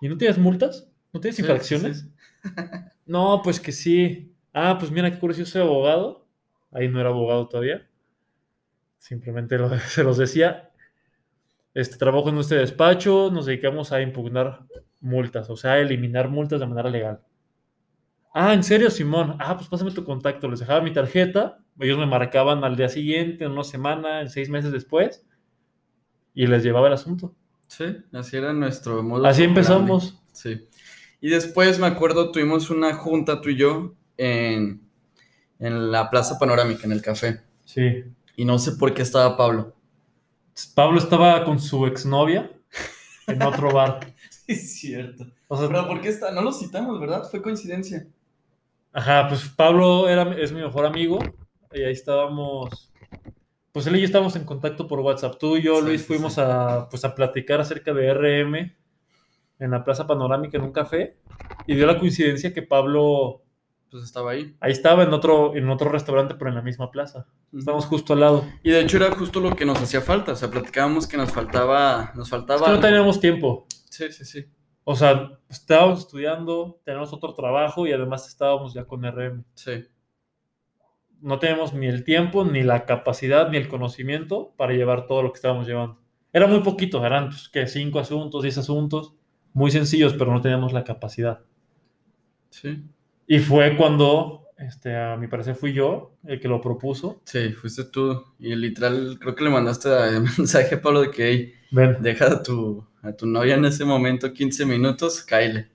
¿y 0.00 0.08
no 0.08 0.16
tienes 0.16 0.38
multas? 0.38 0.90
¿No 1.16 1.20
tienes 1.20 1.38
infracciones? 1.38 2.06
no, 3.06 3.40
pues 3.42 3.60
que 3.60 3.72
sí. 3.72 4.34
Ah, 4.52 4.76
pues 4.78 4.90
mira 4.90 5.10
qué 5.10 5.18
curioso, 5.18 5.40
yo 5.40 5.46
soy 5.46 5.62
abogado. 5.62 6.26
Ahí 6.70 6.88
no 6.88 7.00
era 7.00 7.10
abogado 7.10 7.48
todavía. 7.48 7.88
Simplemente 8.98 9.58
se 9.88 10.02
los 10.02 10.18
decía. 10.18 10.70
Este 11.74 11.96
trabajo 11.96 12.30
en 12.30 12.38
este 12.38 12.54
despacho, 12.54 13.30
nos 13.30 13.46
dedicamos 13.46 13.92
a 13.92 14.00
impugnar 14.00 14.66
multas, 15.00 15.50
o 15.50 15.56
sea, 15.56 15.72
a 15.72 15.78
eliminar 15.78 16.30
multas 16.30 16.58
de 16.60 16.66
manera 16.66 16.88
legal. 16.88 17.20
Ah, 18.32 18.54
¿en 18.54 18.62
serio, 18.62 18.90
Simón? 18.90 19.36
Ah, 19.38 19.56
pues 19.56 19.68
pásame 19.68 19.90
tu 19.90 20.04
contacto. 20.04 20.48
Les 20.48 20.60
dejaba 20.60 20.80
mi 20.80 20.92
tarjeta 20.92 21.58
ellos 21.78 21.98
me 21.98 22.06
marcaban 22.06 22.64
al 22.64 22.76
día 22.76 22.88
siguiente, 22.88 23.44
en 23.44 23.52
una 23.52 23.64
semana, 23.64 24.22
en 24.22 24.30
seis 24.30 24.48
meses 24.48 24.72
después, 24.72 25.26
y 26.34 26.46
les 26.46 26.62
llevaba 26.62 26.86
el 26.88 26.94
asunto. 26.94 27.34
Sí, 27.68 27.84
así 28.12 28.36
era 28.36 28.52
nuestro 28.52 29.02
modo. 29.02 29.26
Así 29.26 29.42
empezamos. 29.42 30.22
Sí. 30.32 30.68
Y 31.26 31.30
después 31.30 31.80
me 31.80 31.88
acuerdo, 31.88 32.30
tuvimos 32.30 32.70
una 32.70 32.94
junta 32.94 33.40
tú 33.40 33.48
y 33.48 33.56
yo, 33.56 33.96
en, 34.16 34.88
en 35.58 35.90
la 35.90 36.08
Plaza 36.08 36.38
Panorámica, 36.38 36.82
en 36.84 36.92
el 36.92 37.02
café. 37.02 37.40
Sí. 37.64 38.04
Y 38.36 38.44
no 38.44 38.60
sé 38.60 38.76
por 38.76 38.94
qué 38.94 39.02
estaba 39.02 39.36
Pablo. 39.36 39.74
Pablo 40.76 41.00
estaba 41.00 41.44
con 41.44 41.58
su 41.58 41.84
exnovia 41.86 42.52
en 43.26 43.42
otro 43.42 43.72
bar. 43.72 44.14
Es 44.46 44.78
cierto. 44.78 45.26
Pero 45.48 45.88
¿por 45.88 46.00
qué 46.00 46.10
está? 46.10 46.30
No 46.30 46.42
lo 46.42 46.52
citamos, 46.52 47.00
¿verdad? 47.00 47.28
Fue 47.28 47.42
coincidencia. 47.42 48.06
Ajá, 48.92 49.26
pues 49.28 49.48
Pablo 49.48 50.08
era, 50.08 50.32
es 50.40 50.52
mi 50.52 50.60
mejor 50.60 50.86
amigo 50.86 51.18
y 51.72 51.82
ahí 51.82 51.92
estábamos, 51.92 52.92
pues 53.72 53.84
él 53.88 53.96
y 53.96 53.98
yo 53.98 54.06
estábamos 54.06 54.36
en 54.36 54.44
contacto 54.44 54.86
por 54.86 55.00
WhatsApp. 55.00 55.40
Tú 55.40 55.56
y 55.56 55.62
yo, 55.62 55.80
Luis, 55.80 56.06
fuimos 56.06 56.38
A, 56.38 56.88
pues, 56.88 57.04
a 57.04 57.16
platicar 57.16 57.60
acerca 57.60 57.92
de 57.92 58.14
RM 58.14 58.85
en 59.58 59.70
la 59.70 59.84
Plaza 59.84 60.06
Panorámica 60.06 60.58
en 60.58 60.64
un 60.64 60.72
café 60.72 61.16
y 61.66 61.74
dio 61.74 61.86
la 61.86 61.98
coincidencia 61.98 62.52
que 62.52 62.62
Pablo 62.62 63.42
pues 63.90 64.04
estaba 64.04 64.32
ahí. 64.32 64.56
Ahí 64.60 64.72
estaba 64.72 65.04
en 65.04 65.12
otro, 65.12 65.54
en 65.56 65.68
otro 65.70 65.88
restaurante, 65.90 66.34
pero 66.34 66.50
en 66.50 66.56
la 66.56 66.62
misma 66.62 66.90
plaza. 66.90 67.26
Estábamos 67.56 67.86
justo 67.86 68.12
al 68.12 68.20
lado. 68.20 68.44
Y 68.62 68.70
de 68.70 68.80
hecho 68.80 68.96
era 68.96 69.10
justo 69.12 69.40
lo 69.40 69.54
que 69.54 69.64
nos 69.64 69.80
hacía 69.80 70.00
falta. 70.00 70.32
O 70.32 70.36
sea, 70.36 70.50
platicábamos 70.50 71.06
que 71.06 71.16
nos 71.16 71.32
faltaba. 71.32 72.12
Nos 72.14 72.28
faltaba. 72.28 72.60
Es 72.60 72.66
que 72.66 72.72
no 72.72 72.80
teníamos 72.80 73.20
tiempo. 73.20 73.66
Sí, 73.88 74.10
sí, 74.12 74.24
sí. 74.24 74.46
O 74.84 74.94
sea, 74.94 75.38
estábamos 75.48 76.00
estudiando, 76.00 76.80
teníamos 76.84 77.12
otro 77.12 77.34
trabajo 77.34 77.86
y 77.86 77.92
además 77.92 78.28
estábamos 78.28 78.74
ya 78.74 78.84
con 78.84 79.02
RM. 79.02 79.44
Sí. 79.54 79.84
No 81.20 81.38
teníamos 81.38 81.72
ni 81.72 81.86
el 81.86 82.04
tiempo, 82.04 82.44
ni 82.44 82.62
la 82.62 82.84
capacidad, 82.84 83.48
ni 83.50 83.56
el 83.56 83.68
conocimiento 83.68 84.52
para 84.56 84.74
llevar 84.74 85.06
todo 85.06 85.22
lo 85.22 85.32
que 85.32 85.36
estábamos 85.36 85.66
llevando. 85.66 85.98
Era 86.32 86.46
muy 86.46 86.60
poquito, 86.60 87.04
eran 87.04 87.30
pues, 87.30 87.48
que 87.48 87.66
cinco 87.66 87.98
asuntos, 87.98 88.42
diez 88.42 88.58
asuntos, 88.58 89.14
muy 89.56 89.70
sencillos, 89.70 90.12
pero 90.12 90.30
no 90.34 90.42
teníamos 90.42 90.74
la 90.74 90.84
capacidad. 90.84 91.40
Sí. 92.50 92.84
Y 93.26 93.38
fue 93.38 93.74
cuando, 93.74 94.48
este, 94.58 94.94
a 94.94 95.16
mi 95.16 95.28
parecer 95.28 95.54
fui 95.54 95.72
yo 95.72 96.18
el 96.24 96.38
que 96.38 96.46
lo 96.46 96.60
propuso. 96.60 97.22
Sí, 97.24 97.54
fuiste 97.54 97.84
tú. 97.84 98.22
Y 98.38 98.54
literal, 98.54 99.16
creo 99.18 99.34
que 99.34 99.44
le 99.44 99.48
mandaste 99.48 99.88
el 100.08 100.20
mensaje 100.20 100.74
a 100.74 100.82
Pablo 100.82 101.00
de 101.00 101.10
que, 101.10 101.54
Ven. 101.70 101.96
deja 102.00 102.26
a 102.26 102.42
tu, 102.42 102.86
a 103.00 103.12
tu 103.12 103.24
novia 103.24 103.54
en 103.54 103.64
ese 103.64 103.86
momento 103.86 104.30
15 104.30 104.66
minutos, 104.66 105.22
cáile. 105.22 105.70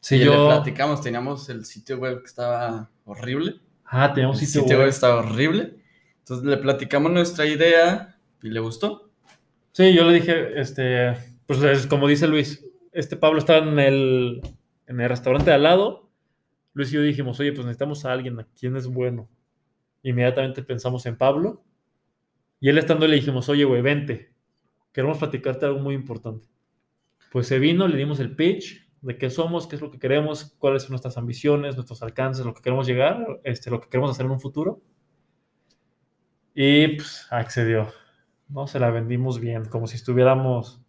Sí, 0.00 0.16
y 0.16 0.24
yo... 0.24 0.32
le 0.32 0.52
platicamos, 0.52 1.00
teníamos 1.00 1.48
el 1.50 1.64
sitio 1.64 1.98
web 1.98 2.18
que 2.18 2.26
estaba 2.26 2.90
horrible. 3.04 3.60
Ah, 3.84 4.12
teníamos 4.12 4.40
el 4.40 4.46
sitio, 4.48 4.62
sitio 4.62 4.78
web. 4.78 4.88
estaba 4.88 5.20
horrible. 5.20 5.76
Entonces 6.18 6.44
le 6.44 6.56
platicamos 6.56 7.12
nuestra 7.12 7.46
idea 7.46 8.18
y 8.42 8.48
le 8.48 8.58
gustó. 8.58 9.12
Sí, 9.70 9.94
yo 9.94 10.02
le 10.02 10.14
dije, 10.14 10.60
este, 10.60 11.16
pues 11.46 11.86
como 11.86 12.08
dice 12.08 12.26
Luis, 12.26 12.64
este 12.94 13.16
Pablo 13.16 13.38
estaba 13.38 13.58
en 13.58 13.78
el, 13.78 14.40
en 14.86 15.00
el 15.00 15.08
restaurante 15.08 15.50
de 15.50 15.56
al 15.56 15.64
lado 15.64 16.04
Luis 16.74 16.90
y 16.90 16.96
yo 16.96 17.02
dijimos, 17.02 17.38
oye, 17.38 17.52
pues 17.52 17.64
necesitamos 17.64 18.04
a 18.04 18.12
alguien, 18.12 18.38
¿a 18.40 18.48
quién 18.58 18.76
es 18.76 18.88
bueno? 18.88 19.28
Inmediatamente 20.02 20.62
pensamos 20.62 21.06
en 21.06 21.16
Pablo. 21.16 21.64
Y 22.58 22.68
él 22.68 22.78
estando 22.78 23.06
le 23.06 23.14
dijimos, 23.14 23.48
oye, 23.48 23.64
güey, 23.64 23.80
vente. 23.80 24.34
Queremos 24.92 25.18
platicarte 25.18 25.66
algo 25.66 25.78
muy 25.78 25.94
importante. 25.94 26.48
Pues 27.30 27.46
se 27.46 27.60
vino, 27.60 27.86
le 27.86 27.96
dimos 27.96 28.18
el 28.18 28.34
pitch 28.34 28.90
de 29.02 29.16
qué 29.16 29.30
somos, 29.30 29.68
qué 29.68 29.76
es 29.76 29.82
lo 29.82 29.90
que 29.90 30.00
queremos, 30.00 30.56
cuáles 30.58 30.82
son 30.82 30.90
nuestras 30.90 31.16
ambiciones, 31.16 31.76
nuestros 31.76 32.02
alcances, 32.02 32.44
lo 32.44 32.54
que 32.54 32.62
queremos 32.62 32.88
llegar, 32.88 33.40
este, 33.44 33.70
lo 33.70 33.80
que 33.80 33.88
queremos 33.88 34.10
hacer 34.10 34.26
en 34.26 34.32
un 34.32 34.40
futuro. 34.40 34.82
Y 36.54 36.96
pues 36.96 37.28
accedió. 37.30 37.88
¿no? 38.48 38.66
Se 38.66 38.80
la 38.80 38.90
vendimos 38.90 39.38
bien, 39.38 39.64
como 39.66 39.86
si 39.86 39.94
estuviéramos 39.94 40.83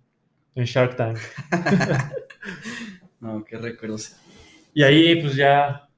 en 0.55 0.63
Shark 0.63 0.95
Tank. 0.95 1.17
no, 3.19 3.43
qué 3.43 3.57
recuerdos. 3.57 4.15
Y 4.73 4.83
ahí 4.83 5.21
pues 5.21 5.35
ya 5.35 5.89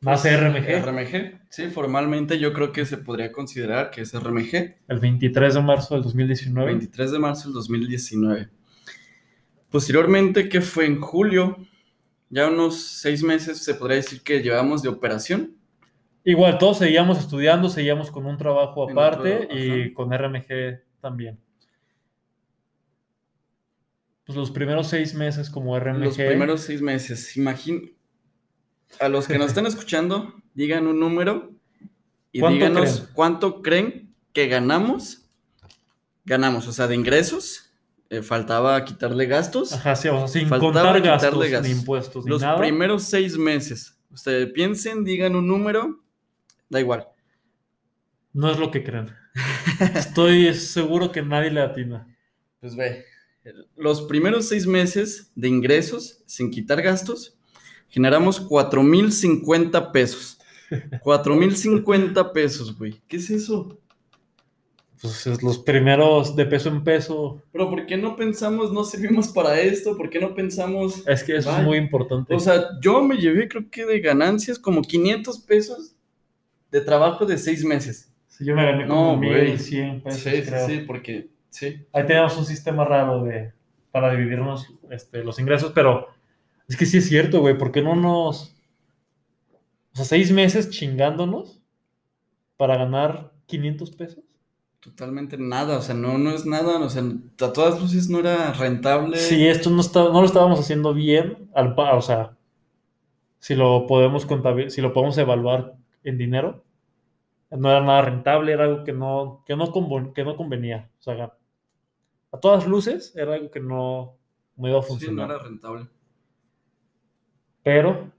nace 0.00 0.36
RMG. 0.36 0.84
RMG, 0.84 1.40
sí, 1.48 1.68
formalmente 1.68 2.38
yo 2.38 2.52
creo 2.52 2.72
que 2.72 2.84
se 2.84 2.98
podría 2.98 3.32
considerar 3.32 3.90
que 3.90 4.02
es 4.02 4.12
RMG. 4.12 4.76
El 4.88 4.98
23 4.98 5.54
de 5.54 5.62
marzo 5.62 5.94
del 5.94 6.02
2019. 6.02 6.72
23 6.72 7.12
de 7.12 7.18
marzo 7.18 7.44
del 7.44 7.54
2019. 7.54 8.48
Posteriormente, 9.70 10.48
que 10.48 10.60
fue 10.60 10.86
en 10.86 11.00
julio, 11.00 11.56
ya 12.30 12.48
unos 12.48 12.80
seis 12.80 13.22
meses 13.22 13.62
se 13.62 13.74
podría 13.74 13.96
decir 13.96 14.22
que 14.22 14.42
llevamos 14.42 14.82
de 14.82 14.88
operación. 14.88 15.56
Igual, 16.24 16.58
todos 16.58 16.78
seguíamos 16.78 17.18
estudiando, 17.18 17.68
seguíamos 17.68 18.10
con 18.10 18.26
un 18.26 18.36
trabajo 18.36 18.90
aparte 18.90 19.48
y 19.50 19.92
con 19.92 20.10
RMG 20.12 20.80
también 21.00 21.38
pues 24.28 24.36
los 24.36 24.50
primeros 24.50 24.88
seis 24.88 25.14
meses 25.14 25.48
como 25.48 25.78
RMG. 25.80 26.04
Los 26.04 26.16
primeros 26.16 26.60
seis 26.60 26.82
meses. 26.82 27.34
Imagín. 27.38 27.96
A 29.00 29.08
los 29.08 29.26
que 29.26 29.38
nos 29.38 29.46
están 29.48 29.64
escuchando, 29.64 30.34
digan 30.52 30.86
un 30.86 31.00
número 31.00 31.54
y 32.30 32.46
díganos 32.46 33.08
cuánto 33.14 33.62
creen 33.62 34.14
que 34.34 34.46
ganamos. 34.46 35.30
Ganamos, 36.26 36.68
o 36.68 36.72
sea, 36.72 36.86
de 36.86 36.94
ingresos. 36.94 37.72
Eh, 38.10 38.20
faltaba 38.20 38.84
quitarle 38.84 39.24
gastos. 39.24 39.72
Ajá, 39.72 39.96
sí, 39.96 40.08
o 40.08 40.28
sea, 40.28 40.28
sin 40.28 40.50
contar 40.50 41.00
gastos, 41.00 41.62
ni 41.62 41.70
impuestos, 41.70 42.26
Los 42.26 42.44
primeros 42.58 43.04
seis 43.04 43.38
meses. 43.38 43.98
Ustedes 44.10 44.52
piensen, 44.52 45.04
digan 45.04 45.36
un 45.36 45.48
número. 45.48 46.04
Da 46.68 46.80
igual. 46.80 47.08
No 48.34 48.50
es 48.50 48.58
lo 48.58 48.70
que 48.70 48.84
creen. 48.84 49.10
Estoy 49.94 50.52
seguro 50.52 51.12
que 51.12 51.22
nadie 51.22 51.50
le 51.50 51.62
atina. 51.62 52.14
Pues 52.60 52.76
ve, 52.76 53.06
los 53.76 54.02
primeros 54.02 54.48
seis 54.48 54.66
meses 54.66 55.30
de 55.34 55.48
ingresos, 55.48 56.22
sin 56.26 56.50
quitar 56.50 56.82
gastos, 56.82 57.36
generamos 57.88 58.46
4.050 58.48 59.92
pesos. 59.92 60.38
4.050 60.70 62.32
pesos, 62.32 62.76
güey. 62.76 63.00
¿Qué 63.08 63.16
es 63.16 63.30
eso? 63.30 63.78
Pues 65.00 65.42
los 65.42 65.58
primeros 65.60 66.34
de 66.34 66.44
peso 66.44 66.68
en 66.68 66.82
peso. 66.82 67.40
Pero 67.52 67.70
¿por 67.70 67.86
qué 67.86 67.96
no 67.96 68.16
pensamos, 68.16 68.72
no 68.72 68.82
servimos 68.82 69.28
para 69.28 69.60
esto? 69.60 69.96
¿Por 69.96 70.10
qué 70.10 70.18
no 70.18 70.34
pensamos? 70.34 71.06
Es 71.06 71.22
que 71.22 71.36
eso 71.36 71.56
es 71.56 71.62
muy 71.62 71.78
importante. 71.78 72.34
O 72.34 72.40
sea, 72.40 72.64
yo 72.80 73.00
me 73.02 73.16
llevé 73.16 73.48
creo 73.48 73.70
que 73.70 73.86
de 73.86 74.00
ganancias 74.00 74.58
como 74.58 74.82
500 74.82 75.38
pesos 75.40 75.94
de 76.72 76.80
trabajo 76.80 77.24
de 77.26 77.38
seis 77.38 77.64
meses. 77.64 78.12
Sí, 78.26 78.44
yo 78.44 78.56
me 78.56 78.64
gané 78.64 78.88
como 78.88 79.16
no, 79.16 79.22
1.100 79.22 80.02
pesos. 80.02 80.20
Sí, 80.20 80.42
sí, 80.42 80.52
sí, 80.66 80.78
porque 80.84 81.30
Sí. 81.50 81.86
Ahí 81.92 82.06
tenemos 82.06 82.36
un 82.36 82.44
sistema 82.44 82.84
raro 82.84 83.24
de, 83.24 83.52
para 83.90 84.10
dividirnos 84.10 84.66
este, 84.90 85.24
los 85.24 85.38
ingresos, 85.38 85.72
pero 85.74 86.08
es 86.68 86.76
que 86.76 86.86
sí 86.86 86.98
es 86.98 87.08
cierto, 87.08 87.40
güey, 87.40 87.56
¿por 87.56 87.72
qué 87.72 87.82
no 87.82 87.96
nos... 87.96 88.54
O 89.92 89.96
sea, 89.96 90.04
seis 90.04 90.30
meses 90.30 90.70
chingándonos 90.70 91.60
para 92.56 92.76
ganar 92.76 93.32
500 93.46 93.90
pesos? 93.92 94.24
Totalmente 94.80 95.36
nada, 95.38 95.78
o 95.78 95.82
sea, 95.82 95.94
no, 95.94 96.18
no 96.18 96.30
es 96.30 96.46
nada, 96.46 96.78
o 96.78 96.88
sea, 96.88 97.02
a 97.02 97.52
todas 97.52 97.80
luces 97.80 98.08
no 98.08 98.20
era 98.20 98.52
rentable. 98.52 99.16
Sí, 99.16 99.46
esto 99.46 99.70
no, 99.70 99.80
está, 99.80 100.04
no 100.04 100.20
lo 100.20 100.24
estábamos 100.24 100.60
haciendo 100.60 100.94
bien, 100.94 101.50
al, 101.54 101.74
o 101.76 102.02
sea, 102.02 102.36
si 103.40 103.54
lo 103.54 103.86
podemos 103.86 104.26
si 104.68 104.80
lo 104.80 104.92
podemos 104.92 105.18
evaluar 105.18 105.74
en 106.04 106.18
dinero, 106.18 106.64
no 107.50 107.70
era 107.70 107.80
nada 107.80 108.02
rentable, 108.02 108.52
era 108.52 108.64
algo 108.64 108.84
que 108.84 108.92
no, 108.92 109.42
que 109.46 109.56
no, 109.56 110.12
que 110.14 110.24
no 110.24 110.36
convenía. 110.36 110.90
O 111.00 111.02
sea, 111.02 111.32
a 112.32 112.40
todas 112.40 112.66
luces 112.66 113.14
era 113.16 113.34
algo 113.34 113.50
que 113.50 113.60
no, 113.60 114.16
no 114.56 114.68
iba 114.68 114.78
a 114.78 114.82
funcionar. 114.82 115.26
Sí, 115.26 115.28
no 115.28 115.34
era 115.34 115.42
rentable. 115.42 115.88
Pero. 117.62 118.12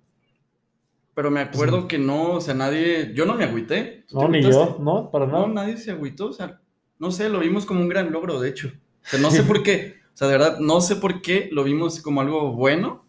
Pero 1.14 1.32
me 1.32 1.42
acuerdo 1.42 1.88
que 1.88 1.98
no, 1.98 2.34
o 2.34 2.42
sea, 2.42 2.54
nadie. 2.54 3.14
Yo 3.14 3.26
no 3.26 3.36
me 3.36 3.44
agüité. 3.44 4.06
No, 4.12 4.28
ni 4.28 4.42
yo, 4.42 4.78
no, 4.80 5.12
para 5.12 5.28
nada. 5.28 5.48
No, 5.48 5.54
nadie 5.54 5.78
se 5.78 5.92
agüitó, 5.92 6.28
o 6.28 6.34
sea, 6.34 6.62
no 6.98 7.12
sé, 7.12 7.30
lo 7.30 7.40
vimos 7.40 7.66
como 7.66 7.82
un 7.82 7.90
gran 7.90 8.12
logro, 8.12 8.40
de 8.40 8.50
hecho. 8.50 8.72
O 9.04 9.08
sea, 9.08 9.20
no 9.20 9.30
sé 9.30 9.44
por 9.44 9.64
qué. 9.64 9.96
O 10.14 10.18
sea, 10.20 10.28
de 10.28 10.38
verdad, 10.38 10.60
no 10.60 10.82
sé 10.82 10.96
por 10.96 11.22
qué 11.22 11.50
lo 11.52 11.64
vimos 11.64 12.02
como 12.02 12.22
algo 12.22 12.54
bueno. 12.54 13.06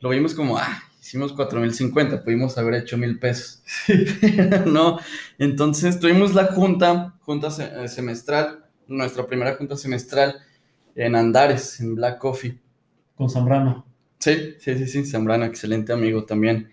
Lo 0.00 0.08
vimos 0.10 0.34
como, 0.34 0.58
ah, 0.58 0.82
hicimos 1.02 1.34
4.050, 1.34 2.22
pudimos 2.22 2.56
haber 2.56 2.74
hecho 2.74 2.96
mil 2.96 3.18
pesos. 3.18 3.62
no, 4.66 4.98
entonces 5.36 5.98
tuvimos 5.98 6.32
la 6.34 6.46
junta, 6.46 7.16
junta 7.20 7.48
eh, 7.58 7.88
semestral, 7.88 8.64
nuestra 8.86 9.26
primera 9.26 9.56
junta 9.56 9.76
semestral 9.76 10.36
en 10.94 11.16
Andares, 11.16 11.80
en 11.80 11.96
Black 11.96 12.18
Coffee. 12.18 12.58
Con 13.16 13.28
Zambrano. 13.28 13.84
Sí, 14.20 14.54
sí, 14.60 14.78
sí, 14.78 14.86
sí, 14.86 15.04
Zambrano, 15.04 15.44
excelente 15.44 15.92
amigo 15.92 16.24
también. 16.24 16.70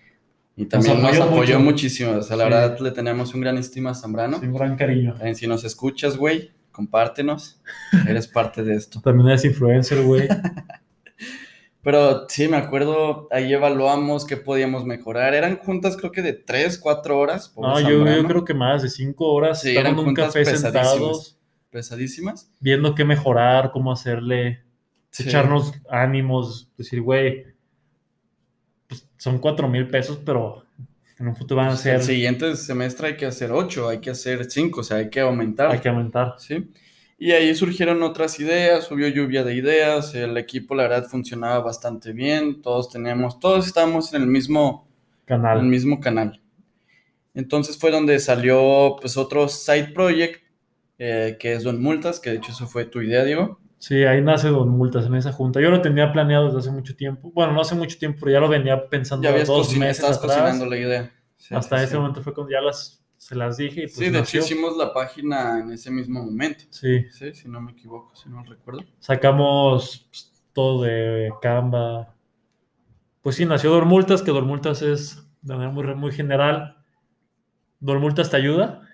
Y 0.56 0.66
también 0.66 1.02
nos, 1.02 1.20
apoyó 1.20 1.60
muchísimo. 1.60 2.12
O 2.12 2.22
sea, 2.22 2.36
la 2.38 2.44
verdad 2.44 2.80
le 2.80 2.92
tenemos 2.92 3.34
un 3.34 3.42
gran 3.42 3.58
estima 3.58 3.92
a 3.92 3.96
Zambrano. 3.96 4.38
un 4.38 4.54
gran 4.54 4.76
cariño. 4.76 5.14
También 5.14 5.36
si 5.36 5.48
nos 5.48 5.64
escuchas, 5.64 6.18
güey, 6.18 6.52
compártenos. 6.72 7.62
Eres 8.08 8.28
parte 8.28 8.62
de 8.64 8.76
esto. 8.76 9.02
También 9.02 9.30
eres 9.30 9.46
influencer, 9.46 10.04
güey. 10.04 10.28
Pero 11.90 12.28
sí, 12.30 12.48
me 12.48 12.58
acuerdo, 12.58 13.28
ahí 13.32 13.52
evaluamos 13.52 14.24
qué 14.24 14.38
podíamos 14.38 14.86
mejorar. 14.86 15.34
Eran 15.34 15.58
juntas 15.58 15.98
creo 15.98 16.12
que 16.12 16.22
de 16.22 16.34
3, 16.34 16.78
4 16.78 17.18
horas. 17.18 17.52
No, 17.58 17.80
yo, 17.80 18.06
yo, 18.06 18.28
creo 18.28 18.46
que 18.46 18.54
más, 18.54 18.84
de 18.84 18.90
5 18.90 19.26
horas. 19.26 19.62
Sí, 19.62 19.76
eran 19.76 19.98
un 19.98 20.14
café 20.14 20.46
sentados 20.46 21.40
pesadísimas. 21.72 22.52
Viendo 22.60 22.94
qué 22.94 23.06
mejorar, 23.06 23.72
cómo 23.72 23.92
hacerle, 23.92 24.62
echarnos 25.18 25.74
ánimos, 25.90 26.70
decir, 26.78 27.02
güey, 27.02 27.48
pues, 28.88 29.08
son 29.18 29.40
cuatro 29.40 29.68
mil 29.68 29.88
pesos, 29.88 30.20
pero 30.24 30.66
en 31.18 31.28
un 31.28 31.36
futuro 31.36 31.62
van 31.62 31.70
a 31.70 31.76
ser... 31.76 31.96
El 31.96 32.04
siguiente 32.04 32.56
semestre 32.56 33.08
hay 33.08 33.18
que 33.18 33.26
hacer 33.26 33.52
ocho, 33.52 33.90
hay 33.90 33.98
que 33.98 34.12
hacer 34.12 34.46
cinco, 34.52 34.82
o 34.82 34.84
sea, 34.84 34.98
hay 34.98 35.10
que 35.10 35.22
aumentar. 35.22 35.72
Hay 35.72 35.80
que 35.80 35.90
aumentar. 35.90 36.36
Sí. 36.38 36.72
Y 37.22 37.34
ahí 37.34 37.54
surgieron 37.54 38.02
otras 38.02 38.40
ideas, 38.40 38.86
subió 38.86 39.10
lluvia 39.10 39.44
de 39.44 39.54
ideas, 39.54 40.16
el 40.16 40.38
equipo 40.38 40.74
la 40.74 40.84
verdad 40.84 41.06
funcionaba 41.10 41.60
bastante 41.60 42.14
bien, 42.14 42.62
todos 42.62 42.90
teníamos, 42.90 43.42
todos 43.42 43.68
estábamos 43.68 44.14
en 44.14 44.22
el 44.22 44.28
mismo 44.28 44.88
canal. 45.26 45.58
En 45.58 45.66
el 45.66 45.70
mismo 45.70 46.00
canal. 46.00 46.42
Entonces 47.34 47.78
fue 47.78 47.92
donde 47.92 48.18
salió 48.20 48.96
pues 49.02 49.18
otro 49.18 49.50
side 49.50 49.92
project, 49.94 50.42
eh, 50.98 51.36
que 51.38 51.54
es 51.54 51.64
Don 51.64 51.82
Multas, 51.82 52.22
que 52.22 52.30
de 52.30 52.38
hecho 52.38 52.54
eso 52.54 52.68
fue 52.68 52.86
tu 52.86 53.02
idea, 53.02 53.26
Diego. 53.26 53.60
Sí, 53.80 54.04
ahí 54.04 54.22
nace 54.22 54.48
Don 54.48 54.70
Multas 54.70 55.06
en 55.06 55.16
esa 55.16 55.34
junta. 55.34 55.60
Yo 55.60 55.72
lo 55.72 55.82
tenía 55.82 56.14
planeado 56.14 56.46
desde 56.46 56.60
hace 56.60 56.72
mucho 56.72 56.96
tiempo. 56.96 57.32
Bueno, 57.34 57.52
no 57.52 57.60
hace 57.60 57.76
mucho 57.76 57.98
tiempo, 57.98 58.20
pero 58.22 58.32
ya 58.32 58.40
lo 58.40 58.48
venía 58.48 58.88
pensando 58.88 59.30
ya 59.30 59.44
dos 59.44 59.76
meses 59.76 60.04
atrás. 60.06 60.20
cocinando 60.20 60.66
la 60.66 60.78
idea. 60.78 61.12
Hasta 61.52 61.84
ese 61.84 61.98
momento 61.98 62.22
fue 62.22 62.34
cuando 62.34 62.52
ya 62.52 62.62
las, 62.62 62.99
se 63.20 63.36
las 63.36 63.58
dije. 63.58 63.82
Y 63.82 63.84
pues 63.84 63.96
sí, 63.98 64.10
de 64.10 64.20
hecho 64.20 64.38
hicimos 64.38 64.78
la 64.78 64.94
página 64.94 65.60
en 65.60 65.72
ese 65.74 65.92
mismo 65.92 66.24
momento. 66.24 66.64
Sí. 66.70 67.06
Sí, 67.12 67.34
si 67.34 67.50
no 67.50 67.60
me 67.60 67.74
equivoco, 67.74 68.16
si 68.16 68.30
no 68.30 68.44
recuerdo. 68.44 68.82
Sacamos 69.00 70.08
pues, 70.10 70.32
todo 70.54 70.84
de 70.84 71.30
Canva. 71.42 72.16
Pues 73.22 73.36
sí, 73.36 73.46
nació 73.46 73.72
Dormultas, 73.72 74.22
que 74.22 74.32
Dormultas 74.32 74.82
es 74.82 75.22
de 75.42 75.54
manera 75.54 75.72
muy, 75.72 75.84
muy 75.96 76.12
general. 76.14 76.78
Dormultas 77.82 78.30
te 78.30 78.38
ayuda 78.38 78.88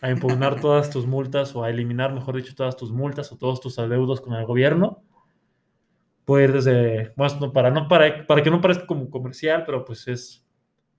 a 0.00 0.10
impugnar 0.10 0.58
todas 0.62 0.88
tus 0.88 1.06
multas 1.06 1.54
o 1.54 1.62
a 1.62 1.68
eliminar, 1.68 2.14
mejor 2.14 2.36
dicho, 2.36 2.54
todas 2.54 2.74
tus 2.74 2.90
multas 2.90 3.30
o 3.32 3.36
todos 3.36 3.60
tus 3.60 3.78
adeudos 3.78 4.22
con 4.22 4.32
el 4.32 4.46
gobierno. 4.46 5.02
Puede 6.24 6.44
ir 6.44 6.52
desde, 6.54 7.12
bueno, 7.16 7.52
para, 7.52 7.70
no, 7.70 7.86
para, 7.86 8.26
para 8.26 8.42
que 8.42 8.50
no 8.50 8.62
parezca 8.62 8.86
como 8.86 9.10
comercial, 9.10 9.64
pero 9.66 9.84
pues 9.84 10.08
es, 10.08 10.46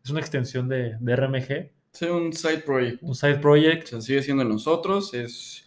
es 0.03 0.11
una 0.11 0.19
extensión 0.19 0.69
de, 0.69 0.97
de 0.99 1.15
RMG. 1.15 1.78
Sí, 1.91 2.05
un 2.05 2.33
side 2.33 2.59
project. 2.59 3.01
Un 3.01 3.15
side 3.15 3.39
project. 3.39 3.87
Se 3.87 4.01
sigue 4.01 4.21
siendo 4.21 4.43
nosotros, 4.43 5.13
es, 5.13 5.65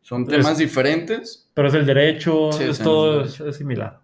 son 0.00 0.26
temas 0.26 0.58
diferentes. 0.58 1.50
Pero 1.54 1.68
es 1.68 1.74
el 1.74 1.86
derecho, 1.86 2.50
es 2.50 2.78
todo 2.78 3.22
es, 3.22 3.56
similar. 3.56 4.00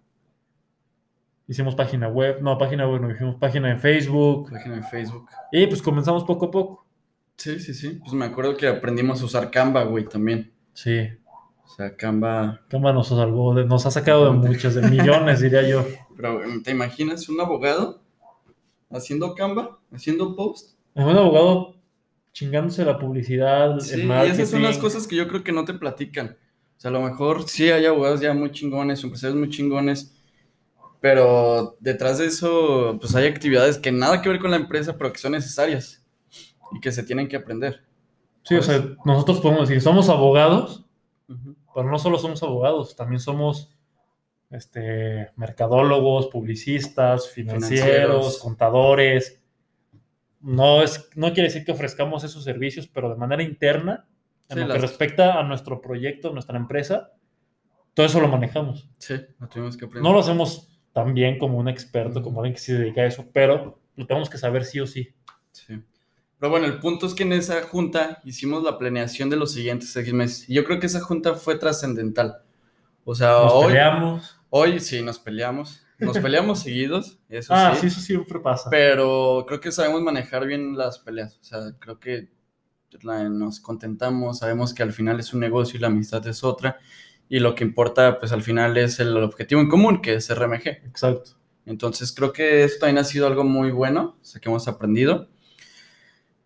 Hicimos 1.47 1.75
página 1.75 2.07
web, 2.07 2.41
no, 2.41 2.57
página 2.57 2.87
web, 2.87 3.01
no, 3.01 3.11
hicimos 3.11 3.35
página 3.35 3.71
en 3.71 3.79
Facebook. 3.79 4.51
Página 4.51 4.75
en 4.77 4.83
Facebook. 4.83 5.29
Y 5.51 5.67
pues 5.67 5.81
comenzamos 5.81 6.23
poco 6.23 6.47
a 6.47 6.51
poco. 6.51 6.85
Sí, 7.37 7.59
sí, 7.59 7.73
sí. 7.73 7.99
Pues 8.01 8.13
me 8.13 8.25
acuerdo 8.25 8.55
que 8.57 8.67
aprendimos 8.67 9.21
a 9.21 9.25
usar 9.25 9.49
Canva, 9.49 9.83
güey, 9.83 10.05
también. 10.05 10.51
Sí. 10.73 11.07
O 11.63 11.67
sea, 11.69 11.95
Canva. 11.95 12.61
Canva 12.67 12.91
nos 12.91 13.07
salvó, 13.07 13.53
nos 13.53 13.85
ha 13.85 13.91
sacado 13.91 14.25
de 14.25 14.31
muchas, 14.31 14.75
de 14.75 14.81
millones, 14.89 15.39
diría 15.41 15.67
yo. 15.67 15.85
Pero, 16.15 16.41
¿te 16.63 16.71
imaginas 16.71 17.29
un 17.29 17.39
abogado 17.39 18.03
haciendo 18.89 19.33
Canva, 19.35 19.79
haciendo 19.91 20.35
post? 20.35 20.78
Un 20.93 21.15
abogado 21.15 21.75
chingándose 22.31 22.85
la 22.85 22.97
publicidad, 22.99 23.79
sí, 23.79 24.01
y 24.01 24.29
esas 24.29 24.49
son 24.49 24.63
las 24.63 24.77
cosas 24.77 25.07
que 25.07 25.15
yo 25.15 25.27
creo 25.27 25.43
que 25.43 25.51
no 25.51 25.65
te 25.65 25.73
platican. 25.73 26.37
O 26.77 26.79
sea, 26.79 26.89
a 26.89 26.93
lo 26.93 27.01
mejor 27.01 27.47
sí 27.49 27.69
hay 27.69 27.85
abogados 27.85 28.21
ya 28.21 28.33
muy 28.33 28.51
chingones, 28.51 29.03
empresarios 29.03 29.37
muy 29.37 29.49
chingones, 29.49 30.15
pero 31.01 31.77
detrás 31.79 32.17
de 32.17 32.27
eso, 32.27 32.97
pues 32.99 33.15
hay 33.15 33.27
actividades 33.27 33.77
que 33.77 33.91
nada 33.91 34.21
que 34.21 34.29
ver 34.29 34.39
con 34.39 34.51
la 34.51 34.57
empresa, 34.57 34.97
pero 34.97 35.11
que 35.11 35.19
son 35.19 35.33
necesarias 35.33 36.05
y 36.71 36.79
que 36.79 36.91
se 36.91 37.03
tienen 37.03 37.27
que 37.27 37.35
aprender. 37.35 37.81
Sí, 38.43 38.55
o 38.55 38.61
sea, 38.61 38.83
nosotros 39.05 39.41
podemos 39.41 39.67
decir, 39.67 39.81
somos 39.81 40.09
abogados, 40.09 40.85
pero 41.73 41.89
no 41.89 41.99
solo 41.99 42.17
somos 42.17 42.41
abogados, 42.43 42.95
también 42.95 43.19
somos 43.19 43.75
este, 44.49 45.29
mercadólogos, 45.35 46.27
publicistas, 46.27 47.29
financieros, 47.29 48.39
contadores. 48.39 49.39
No, 50.41 50.81
es, 50.81 51.09
no 51.15 51.33
quiere 51.33 51.49
decir 51.49 51.65
que 51.65 51.71
ofrezcamos 51.71 52.23
esos 52.23 52.43
servicios, 52.43 52.87
pero 52.87 53.09
de 53.09 53.15
manera 53.15 53.43
interna, 53.43 54.07
en 54.49 54.67
lo 54.67 54.73
que 54.73 54.79
respecta 54.79 55.39
a 55.39 55.43
nuestro 55.43 55.81
proyecto, 55.81 56.31
nuestra 56.31 56.57
empresa, 56.57 57.11
todo 57.93 58.05
eso 58.05 58.21
lo 58.21 58.27
manejamos. 58.27 58.89
Sí, 58.97 59.15
lo 59.39 59.47
tenemos 59.47 59.77
que 59.77 59.85
aprender. 59.85 60.03
No 60.03 60.13
lo 60.13 60.21
hacemos 60.21 60.79
tan 60.93 61.13
bien 61.13 61.37
como 61.37 61.57
un 61.57 61.67
experto, 61.67 62.21
como 62.21 62.39
alguien 62.39 62.55
que 62.55 62.61
se 62.61 62.73
dedica 62.73 63.01
a 63.01 63.05
eso, 63.05 63.25
pero 63.33 63.81
lo 63.95 64.07
tenemos 64.07 64.29
que 64.29 64.37
saber 64.37 64.63
sí 64.63 64.79
o 64.79 64.87
sí. 64.87 65.09
Sí. 65.51 65.81
Pero 66.39 66.49
bueno, 66.49 66.67
el 66.67 66.79
punto 66.79 67.05
es 67.05 67.13
que 67.13 67.23
en 67.23 67.33
esa 67.33 67.61
junta 67.63 68.21
hicimos 68.23 68.63
la 68.63 68.77
planeación 68.77 69.29
de 69.29 69.35
los 69.35 69.51
siguientes 69.51 69.91
seis 69.91 70.13
meses. 70.13 70.49
Y 70.49 70.53
yo 70.53 70.63
creo 70.63 70.79
que 70.79 70.85
esa 70.85 71.01
junta 71.01 71.35
fue 71.35 71.57
trascendental. 71.57 72.37
O 73.03 73.13
sea, 73.13 73.31
nos 73.43 73.53
hoy. 73.53 73.67
Peleamos. 73.67 74.39
Hoy 74.49 74.79
sí, 74.79 75.01
nos 75.01 75.19
peleamos. 75.19 75.83
Nos 75.99 76.17
peleamos 76.17 76.59
seguidos, 76.59 77.19
eso 77.27 77.53
ah, 77.53 77.73
sí. 77.75 77.81
sí, 77.81 77.87
eso 77.87 77.99
siempre 77.99 78.39
pasa. 78.39 78.69
Pero 78.69 79.45
creo 79.47 79.59
que 79.59 79.71
sabemos 79.71 80.01
manejar 80.01 80.45
bien 80.47 80.77
las 80.77 80.99
peleas. 80.99 81.37
O 81.41 81.43
sea, 81.43 81.59
creo 81.79 81.99
que 81.99 82.29
nos 83.03 83.59
contentamos, 83.59 84.39
sabemos 84.39 84.73
que 84.73 84.83
al 84.83 84.93
final 84.93 85.19
es 85.19 85.33
un 85.33 85.39
negocio 85.39 85.77
y 85.77 85.81
la 85.81 85.87
amistad 85.87 86.25
es 86.27 86.43
otra. 86.43 86.77
Y 87.27 87.39
lo 87.39 87.53
que 87.53 87.63
importa, 87.63 88.17
pues 88.17 88.31
al 88.31 88.41
final 88.41 88.77
es 88.77 88.99
el 88.99 89.15
objetivo 89.17 89.61
en 89.61 89.69
común, 89.69 90.01
que 90.01 90.15
es 90.15 90.33
RMG. 90.33 90.67
Exacto. 90.67 91.31
Entonces 91.65 92.11
creo 92.11 92.33
que 92.33 92.63
esto 92.63 92.79
también 92.79 92.97
ha 92.97 93.03
sido 93.03 93.27
algo 93.27 93.43
muy 93.43 93.71
bueno, 93.71 94.17
o 94.19 94.25
sea, 94.25 94.41
que 94.41 94.49
hemos 94.49 94.67
aprendido. 94.67 95.29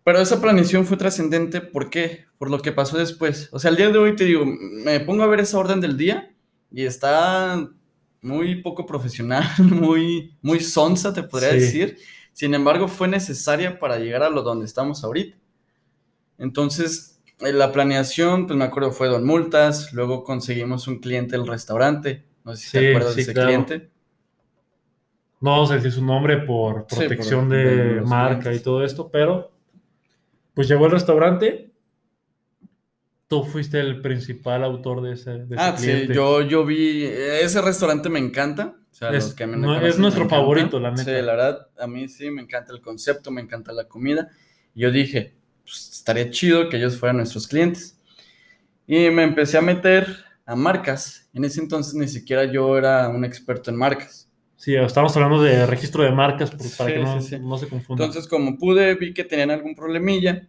Pero 0.04 0.20
esa 0.20 0.40
planeación 0.40 0.84
fue 0.84 0.98
trascendente, 0.98 1.62
¿por 1.62 1.88
qué? 1.88 2.26
Por 2.36 2.50
lo 2.50 2.60
que 2.60 2.72
pasó 2.72 2.98
después. 2.98 3.48
O 3.52 3.58
sea, 3.58 3.70
el 3.70 3.76
día 3.76 3.88
de 3.88 3.98
hoy 3.98 4.16
te 4.16 4.24
digo, 4.24 4.44
me 4.44 5.00
pongo 5.00 5.22
a 5.22 5.26
ver 5.26 5.40
esa 5.40 5.58
orden 5.58 5.80
del 5.80 5.96
día 5.96 6.34
y 6.70 6.84
está 6.84 7.70
muy 8.24 8.62
poco 8.62 8.86
profesional, 8.86 9.44
muy, 9.58 10.36
muy 10.42 10.60
sonsa, 10.60 11.12
te 11.12 11.22
podría 11.22 11.52
decir. 11.52 11.98
Sin 12.32 12.54
embargo, 12.54 12.88
fue 12.88 13.06
necesaria 13.06 13.78
para 13.78 13.98
llegar 13.98 14.22
a 14.22 14.30
lo 14.30 14.42
donde 14.42 14.64
estamos 14.64 15.04
ahorita. 15.04 15.36
Entonces, 16.38 17.20
la 17.38 17.70
planeación, 17.70 18.46
pues 18.46 18.58
me 18.58 18.64
acuerdo, 18.64 18.90
fue 18.90 19.08
Don 19.08 19.24
Multas, 19.24 19.92
luego 19.92 20.24
conseguimos 20.24 20.88
un 20.88 20.98
cliente 20.98 21.36
del 21.36 21.46
restaurante, 21.46 22.24
no 22.44 22.56
sé 22.56 22.66
si 22.66 22.70
te 22.72 22.90
acuerdas 22.90 23.14
de 23.14 23.22
ese 23.22 23.34
cliente. 23.34 23.90
No 25.40 25.50
vamos 25.50 25.70
a 25.70 25.74
decir 25.74 25.92
su 25.92 26.04
nombre 26.04 26.38
por 26.38 26.86
protección 26.86 27.50
de, 27.50 28.00
marca 28.04 28.52
y 28.52 28.60
todo 28.60 28.82
esto, 28.82 29.10
pero 29.10 29.52
pues 30.54 30.68
llegó 30.68 30.86
el 30.86 30.92
restaurante. 30.92 31.73
Tú 33.26 33.44
fuiste 33.44 33.80
el 33.80 34.00
principal 34.00 34.64
autor 34.64 35.02
de 35.02 35.14
ese, 35.14 35.30
de 35.46 35.56
ah, 35.58 35.74
sí, 35.76 36.06
yo, 36.12 36.42
yo 36.42 36.64
vi. 36.64 37.04
Ese 37.04 37.62
restaurante 37.62 38.08
me 38.08 38.18
encanta. 38.18 38.76
O 38.90 38.94
sea, 38.94 39.10
es, 39.10 39.24
los 39.24 39.34
que 39.34 39.46
me 39.46 39.88
es 39.88 39.98
nuestro 39.98 40.28
favorito, 40.28 40.78
la 40.78 40.90
neta. 40.90 41.04
Sí, 41.04 41.10
la 41.10 41.34
verdad, 41.34 41.68
a 41.78 41.86
mí 41.86 42.06
sí 42.06 42.30
me 42.30 42.42
encanta 42.42 42.72
el 42.72 42.80
concepto, 42.80 43.30
me 43.30 43.40
encanta 43.40 43.72
la 43.72 43.88
comida. 43.88 44.28
Y 44.74 44.82
yo 44.82 44.90
dije, 44.90 45.34
pues, 45.62 45.90
estaría 45.94 46.30
chido 46.30 46.68
que 46.68 46.76
ellos 46.76 46.98
fueran 46.98 47.16
nuestros 47.16 47.48
clientes. 47.48 47.98
Y 48.86 49.10
me 49.10 49.24
empecé 49.24 49.58
a 49.58 49.62
meter 49.62 50.06
a 50.46 50.54
marcas. 50.54 51.28
En 51.32 51.44
ese 51.44 51.60
entonces 51.60 51.94
ni 51.94 52.08
siquiera 52.08 52.44
yo 52.44 52.76
era 52.76 53.08
un 53.08 53.24
experto 53.24 53.70
en 53.70 53.76
marcas. 53.76 54.30
Sí, 54.56 54.74
estamos 54.76 55.14
hablando 55.16 55.42
de 55.42 55.66
registro 55.66 56.04
de 56.04 56.12
marcas 56.12 56.50
para 56.78 56.92
que 56.92 56.98
no, 57.00 57.20
se 57.20 57.68
confunda. 57.68 58.04
Entonces, 58.04 58.28
como 58.28 58.56
pude, 58.56 58.94
vi 58.94 59.12
que 59.12 59.24
tenían 59.24 59.50
algún 59.50 59.74
problemilla. 59.74 60.48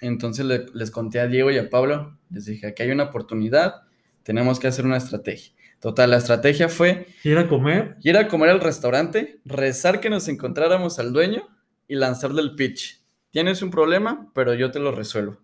Entonces 0.00 0.46
les 0.72 0.90
conté 0.90 1.20
a 1.20 1.26
Diego 1.26 1.50
y 1.50 1.58
a 1.58 1.68
Pablo, 1.68 2.18
les 2.30 2.46
dije, 2.46 2.66
aquí 2.68 2.82
hay 2.82 2.90
una 2.90 3.04
oportunidad, 3.04 3.82
tenemos 4.22 4.58
que 4.58 4.68
hacer 4.68 4.84
una 4.84 4.96
estrategia. 4.96 5.52
Total, 5.80 6.10
la 6.10 6.18
estrategia 6.18 6.68
fue... 6.68 7.06
Ir 7.24 7.38
a 7.38 7.48
comer. 7.48 7.96
Ir 8.02 8.16
a 8.16 8.28
comer 8.28 8.50
al 8.50 8.60
restaurante, 8.60 9.40
rezar 9.44 10.00
que 10.00 10.10
nos 10.10 10.28
encontráramos 10.28 10.98
al 10.98 11.12
dueño 11.12 11.48
y 11.88 11.96
lanzarle 11.96 12.42
el 12.42 12.54
pitch. 12.54 13.02
Tienes 13.30 13.62
un 13.62 13.70
problema, 13.70 14.30
pero 14.34 14.54
yo 14.54 14.70
te 14.70 14.78
lo 14.78 14.92
resuelvo. 14.92 15.38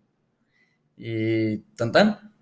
Y 0.97 1.59
tan 1.77 1.93
tan. 1.93 2.33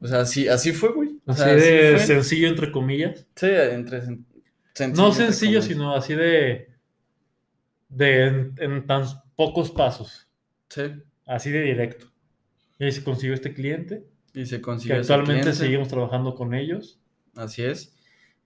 O 0.00 0.06
sea, 0.06 0.20
así, 0.20 0.48
así 0.48 0.72
fue, 0.72 0.92
güey. 0.92 1.20
Así 1.26 1.48
de 1.48 1.98
sencillo, 1.98 2.48
entre 2.48 2.70
comillas. 2.70 3.26
Sí, 3.36 3.46
entre 3.48 4.02
sencillo. 4.02 4.24
No 4.94 5.12
sencillo, 5.12 5.62
sino 5.62 5.94
así 5.94 6.14
de. 6.14 6.68
de 7.88 8.52
en, 8.58 8.86
tan 8.86 9.04
pocos 9.36 9.70
pasos. 9.70 10.28
Sí. 10.68 10.82
Así 11.26 11.50
de 11.50 11.62
directo. 11.62 12.06
Y 12.78 12.90
se 12.92 13.02
consiguió 13.02 13.34
este 13.34 13.54
cliente. 13.54 14.04
Y 14.34 14.46
se 14.46 14.60
consiguió. 14.60 14.96
Que 14.96 15.00
actualmente 15.00 15.52
seguimos 15.52 15.88
trabajando 15.88 16.34
con 16.34 16.54
ellos. 16.54 17.00
Así 17.34 17.62
es. 17.62 17.96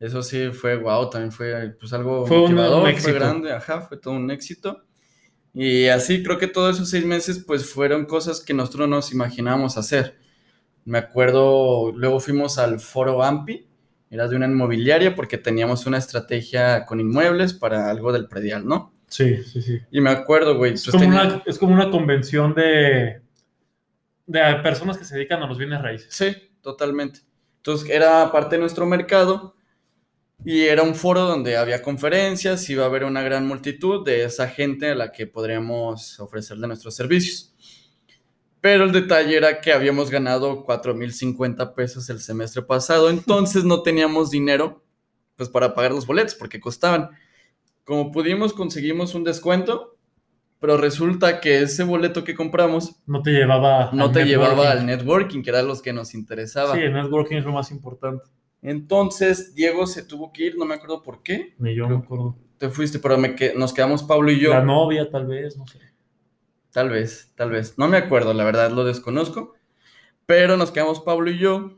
Eso 0.01 0.23
sí 0.23 0.51
fue 0.53 0.77
wow, 0.77 1.11
también 1.11 1.33
fue 1.33 1.75
pues 1.79 1.93
algo 1.93 2.25
fue 2.25 2.41
un, 2.43 2.57
éxito. 2.87 3.11
fue 3.11 3.13
grande, 3.19 3.53
ajá, 3.53 3.81
fue 3.81 3.97
todo 3.97 4.15
un 4.15 4.31
éxito. 4.31 4.85
Y 5.53 5.87
así 5.87 6.23
creo 6.23 6.39
que 6.39 6.47
todos 6.47 6.77
esos 6.77 6.91
seis 6.91 7.05
meses 7.05 7.43
pues 7.45 7.69
fueron 7.69 8.07
cosas 8.07 8.41
que 8.41 8.55
nosotros 8.55 8.89
nos 8.89 9.11
imaginábamos 9.13 9.77
hacer 9.77 10.19
me 10.89 10.97
acuerdo, 10.97 11.93
luego 11.93 12.19
fuimos 12.19 12.57
al 12.57 12.81
foro 12.81 13.23
AMPI, 13.23 13.69
era 14.09 14.27
de 14.27 14.37
una 14.37 14.47
inmobiliaria 14.47 15.15
porque 15.15 15.37
teníamos 15.37 15.85
una 15.85 15.99
estrategia 15.99 16.87
con 16.87 16.99
inmuebles 16.99 17.53
para 17.53 17.91
algo 17.91 18.11
del 18.11 18.27
predial, 18.27 18.67
¿no? 18.67 18.95
Sí, 19.09 19.43
sí, 19.43 19.63
sí. 19.63 19.81
Y 19.91 20.01
me 20.01 20.11
acuerdo, 20.11 20.57
güey. 20.57 20.75
Es, 20.75 20.85
pues 20.85 20.97
como, 20.97 21.09
una, 21.09 21.43
es 21.47 21.59
como 21.59 21.73
una 21.75 21.91
convención 21.91 22.55
de, 22.55 23.23
de 24.27 24.55
personas 24.63 24.99
que 24.99 25.05
se 25.05 25.17
dedican 25.17 25.43
a 25.43 25.47
los 25.47 25.59
bienes 25.59 25.81
raíces. 25.83 26.09
Sí, 26.15 26.37
totalmente. 26.61 27.21
Entonces 27.57 27.89
era 27.91 28.31
parte 28.33 28.57
de 28.57 28.61
nuestro 28.61 28.87
mercado 28.87 29.57
Y 30.45 30.63
era 30.63 30.83
un 30.83 30.95
foro 30.95 31.23
donde 31.23 31.57
había 31.57 31.83
conferencias, 31.83 32.69
iba 32.71 32.85
a 32.85 32.87
haber 32.87 33.05
una 33.05 33.23
gran 33.23 33.47
multitud 33.47 34.05
de 34.05 34.25
esa 34.25 34.49
gente 34.49 34.91
a 34.91 34.95
la 34.95 35.13
que 35.13 35.27
podríamos 35.27 36.21
ofrecerle 36.21 36.67
nuestros 36.69 36.95
servicios. 36.97 37.55
Pero 38.61 38.85
el 38.85 38.93
detalle 38.93 39.37
era 39.37 39.61
que 39.61 39.73
habíamos 39.73 40.11
ganado 40.11 40.65
4.050 40.65 41.75
pesos 41.75 42.11
el 42.11 42.21
semestre 42.21 42.63
pasado, 42.63 43.09
entonces 43.11 43.65
no 43.65 43.83
teníamos 43.83 44.31
dinero 44.31 44.85
pues 45.37 45.49
para 45.49 45.75
pagar 45.75 45.93
los 45.93 46.07
boletos 46.07 46.35
porque 46.35 46.61
costaban. 46.61 47.11
Como 47.89 48.13
pudimos, 48.13 48.53
conseguimos 48.53 49.15
un 49.15 49.25
descuento, 49.25 49.97
pero 50.61 50.77
resulta 50.77 51.41
que 51.41 51.63
ese 51.63 51.85
boleto 51.85 52.23
que 52.23 52.35
compramos 52.35 52.97
no 53.07 53.23
te 53.23 53.31
llevaba 53.31 53.89
no 53.95 54.13
te 54.13 54.27
llevaba 54.27 54.71
al 54.71 54.85
networking, 54.85 55.43
que 55.43 55.49
era 55.49 55.63
los 55.63 55.81
que 55.81 55.95
nos 55.95 56.13
interesaba. 56.13 56.75
Sí, 56.75 56.81
el 56.81 56.93
networking 56.93 57.37
es 57.37 57.47
lo 57.47 57.53
más 57.53 57.71
importante. 57.71 58.25
Entonces, 58.61 59.55
Diego 59.55 59.87
se 59.87 60.03
tuvo 60.03 60.35
que 60.35 60.45
ir, 60.45 60.59
no 60.59 60.67
me 60.67 60.75
acuerdo 60.75 61.03
por 61.03 61.23
qué. 61.23 61.55
Ni 61.57 61.75
yo 61.75 61.89
me 61.89 61.97
acuerdo. 61.97 62.37
Te 62.59 62.69
fuiste, 62.69 62.99
pero 62.99 63.17
me 63.17 63.35
nos 63.57 63.73
quedamos 63.73 64.03
Pablo 64.03 64.31
y 64.31 64.39
yo. 64.39 64.51
La 64.51 64.63
novia, 64.63 65.11
tal 65.11 65.27
vez, 65.27 65.57
no 65.57 65.67
sé. 65.67 65.79
Tal 66.71 66.91
vez, 66.91 67.33
tal 67.37 67.49
vez. 67.49 67.79
No 67.79 67.89
me 67.89 67.97
acuerdo, 67.97 68.35
la 68.35 68.45
verdad, 68.45 68.71
lo 68.71 68.85
desconozco. 68.85 69.55
Pero 70.27 70.59
nos 70.59 70.73
quedamos 70.73 71.01
Pablo 71.01 71.31
y 71.31 71.39
yo. 71.39 71.78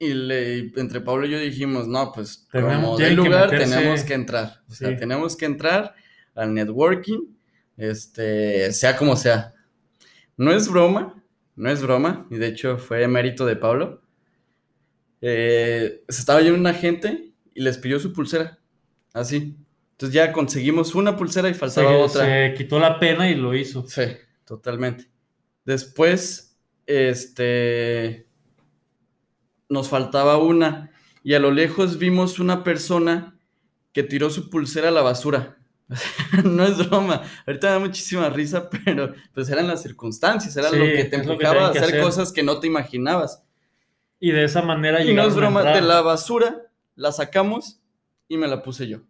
Y 0.00 0.14
le, 0.14 0.58
entre 0.76 1.00
Pablo 1.00 1.26
y 1.26 1.30
yo 1.30 1.38
dijimos, 1.40 1.88
no, 1.88 2.12
pues 2.12 2.46
como 2.52 2.96
de 2.96 3.10
lugar 3.10 3.50
tenemos 3.50 4.04
que 4.04 4.14
entrar. 4.14 4.62
O 4.68 4.72
sea, 4.72 4.96
tenemos 4.96 5.36
que 5.36 5.46
entrar 5.46 5.94
al 6.36 6.54
networking, 6.54 7.34
este, 7.76 8.72
sea 8.72 8.96
como 8.96 9.16
sea. 9.16 9.54
No 10.36 10.52
es 10.52 10.68
broma, 10.68 11.20
no 11.56 11.68
es 11.68 11.82
broma, 11.82 12.28
y 12.30 12.36
de 12.36 12.46
hecho 12.46 12.78
fue 12.78 13.08
mérito 13.08 13.44
de 13.44 13.56
Pablo. 13.56 14.00
Eh, 15.20 16.04
se 16.08 16.20
estaba 16.20 16.40
yendo 16.40 16.60
una 16.60 16.74
gente 16.74 17.32
y 17.52 17.60
les 17.60 17.76
pidió 17.76 17.98
su 17.98 18.12
pulsera, 18.12 18.60
así. 19.12 19.56
Entonces 19.92 20.14
ya 20.14 20.30
conseguimos 20.30 20.94
una 20.94 21.16
pulsera 21.16 21.48
y 21.48 21.54
faltaba 21.54 21.90
otra. 21.98 22.24
Se 22.24 22.54
quitó 22.56 22.78
la 22.78 23.00
pena 23.00 23.28
y 23.28 23.34
lo 23.34 23.52
hizo. 23.52 23.84
Sí, 23.88 24.04
totalmente. 24.44 25.10
Después, 25.64 26.56
este, 26.86 28.27
nos 29.68 29.88
faltaba 29.88 30.38
una 30.38 30.90
y 31.22 31.34
a 31.34 31.38
lo 31.38 31.50
lejos 31.50 31.98
vimos 31.98 32.38
una 32.38 32.64
persona 32.64 33.38
que 33.92 34.02
tiró 34.02 34.30
su 34.30 34.50
pulsera 34.50 34.88
a 34.88 34.92
la 34.92 35.02
basura. 35.02 35.58
no 36.44 36.64
es 36.64 36.88
broma. 36.88 37.22
Ahorita 37.46 37.70
da 37.70 37.78
muchísima 37.78 38.28
risa, 38.28 38.68
pero 38.70 39.14
pues 39.32 39.48
eran 39.48 39.66
las 39.66 39.82
circunstancias, 39.82 40.56
era 40.56 40.70
lo 40.70 40.84
que 40.84 41.04
te 41.04 41.16
empujaba 41.16 41.66
a 41.66 41.70
hacer, 41.70 42.00
cosas 42.00 42.32
que 42.32 42.42
no 42.42 42.60
te 42.60 42.66
imaginabas. 42.66 43.42
Y 44.20 44.32
de 44.32 44.44
esa 44.44 44.62
manera 44.62 45.04
Y 45.04 45.14
no 45.14 45.26
es 45.26 45.34
broma, 45.34 45.62
de 45.62 45.80
la 45.80 46.00
basura 46.02 46.62
la 46.96 47.12
sacamos 47.12 47.80
y 48.26 48.36
me 48.36 48.48
la 48.48 48.62
puse 48.62 48.88
yo. 48.88 49.00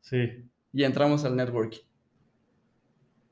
Sí. 0.00 0.44
Y 0.72 0.84
entramos 0.84 1.24
al 1.24 1.36
networking. 1.36 1.87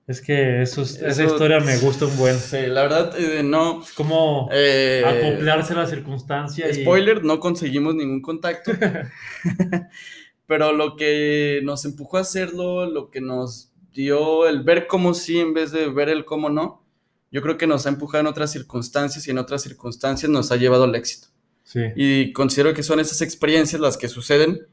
Es 0.07 0.21
que 0.21 0.62
eso, 0.62 0.83
esa 0.83 1.25
historia 1.25 1.59
me 1.59 1.77
gusta 1.79 2.07
un 2.07 2.16
buen. 2.16 2.38
Sí, 2.38 2.66
la 2.69 2.83
verdad, 2.83 3.19
eh, 3.19 3.42
no. 3.42 3.83
Es 3.83 3.92
como 3.92 4.49
eh, 4.53 5.03
acoplarse 5.05 5.73
a 5.73 5.77
la 5.77 5.87
circunstancia. 5.87 6.73
Spoiler, 6.73 7.25
no 7.25 7.40
conseguimos 7.40 7.97
ningún 7.97 8.23
contacto. 8.23 8.71
pero 10.47 10.73
lo 10.73 10.95
que 10.95 11.61
nos 11.64 11.85
empujó 11.85 12.19
a 12.19 12.21
hacerlo, 12.21 12.87
lo 12.87 13.11
que 13.11 13.21
nos 13.21 13.73
dio 13.92 14.47
el 14.47 14.62
ver 14.62 14.87
cómo 14.87 15.12
sí 15.12 15.40
en 15.40 15.55
vez 15.55 15.73
de 15.73 15.88
ver 15.88 16.09
el 16.09 16.25
cómo 16.25 16.51
no, 16.51 16.85
yo 17.33 17.42
creo 17.42 17.59
que 17.59 17.66
nos 17.66 17.87
ha 17.87 17.88
empujado 17.88 18.21
en 18.21 18.27
otras 18.29 18.53
circunstancias 18.53 19.27
y 19.27 19.33
en 19.33 19.38
otras 19.38 19.62
circunstancias 19.62 20.31
nos 20.31 20.53
ha 20.53 20.57
llevado 20.57 20.85
al 20.85 20.95
éxito. 20.95 21.29
Sí. 21.64 21.81
Y 21.97 22.33
considero 22.33 22.75
que 22.75 22.85
son 22.85 23.01
esas 23.01 23.23
experiencias 23.23 23.81
las 23.81 23.97
que 23.97 24.07
suceden 24.07 24.69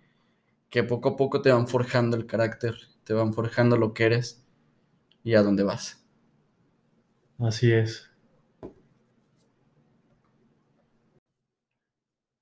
que 0.69 0.84
poco 0.84 1.10
a 1.10 1.15
poco 1.17 1.41
te 1.41 1.52
van 1.52 1.67
forjando 1.67 2.17
el 2.17 2.28
carácter, 2.28 2.76
te 3.04 3.13
van 3.13 3.34
forjando 3.34 3.78
lo 3.78 3.96
que 3.96 4.04
eres 4.04 4.42
y 5.23 5.36
a 5.36 5.41
dónde 5.41 5.63
vas. 5.63 6.05
Así 7.39 7.71
es. 7.71 8.09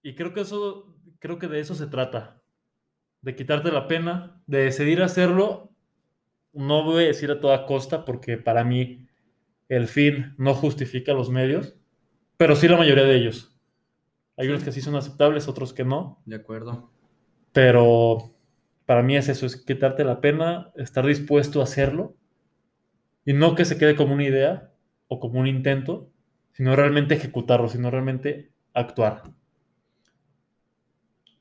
Y 0.03 0.15
creo 0.15 0.33
que 0.33 0.41
eso, 0.41 0.95
creo 1.19 1.37
que 1.37 1.47
de 1.47 1.59
eso 1.59 1.75
se 1.75 1.87
trata 1.87 2.41
de 3.21 3.35
quitarte 3.35 3.71
la 3.71 3.87
pena, 3.87 4.41
de 4.47 4.65
decidir 4.65 5.01
hacerlo. 5.03 5.71
No 6.53 6.83
voy 6.83 7.03
a 7.03 7.07
decir 7.07 7.31
a 7.31 7.39
toda 7.39 7.65
costa 7.65 8.03
porque 8.03 8.37
para 8.37 8.63
mí 8.63 9.07
el 9.69 9.87
fin 9.87 10.33
no 10.37 10.53
justifica 10.53 11.13
los 11.13 11.29
medios, 11.29 11.75
pero 12.37 12.55
sí 12.55 12.67
la 12.67 12.77
mayoría 12.77 13.03
de 13.03 13.15
ellos. 13.15 13.55
Hay 14.37 14.47
unos 14.47 14.63
que 14.63 14.71
sí 14.71 14.81
son 14.81 14.95
aceptables, 14.95 15.47
otros 15.47 15.71
que 15.71 15.85
no. 15.85 16.21
De 16.25 16.35
acuerdo. 16.35 16.91
Pero 17.51 18.33
para 18.85 19.03
mí 19.03 19.15
es 19.15 19.29
eso, 19.29 19.45
es 19.45 19.55
quitarte 19.55 20.03
la 20.03 20.19
pena, 20.19 20.71
estar 20.75 21.05
dispuesto 21.05 21.61
a 21.61 21.65
hacerlo 21.65 22.17
y 23.25 23.33
no 23.33 23.55
que 23.55 23.65
se 23.65 23.77
quede 23.77 23.95
como 23.95 24.13
una 24.13 24.25
idea 24.25 24.71
o 25.07 25.19
como 25.19 25.39
un 25.39 25.47
intento, 25.47 26.11
sino 26.53 26.75
realmente 26.75 27.15
ejecutarlo, 27.15 27.69
sino 27.69 27.91
realmente 27.91 28.51
actuar. 28.73 29.23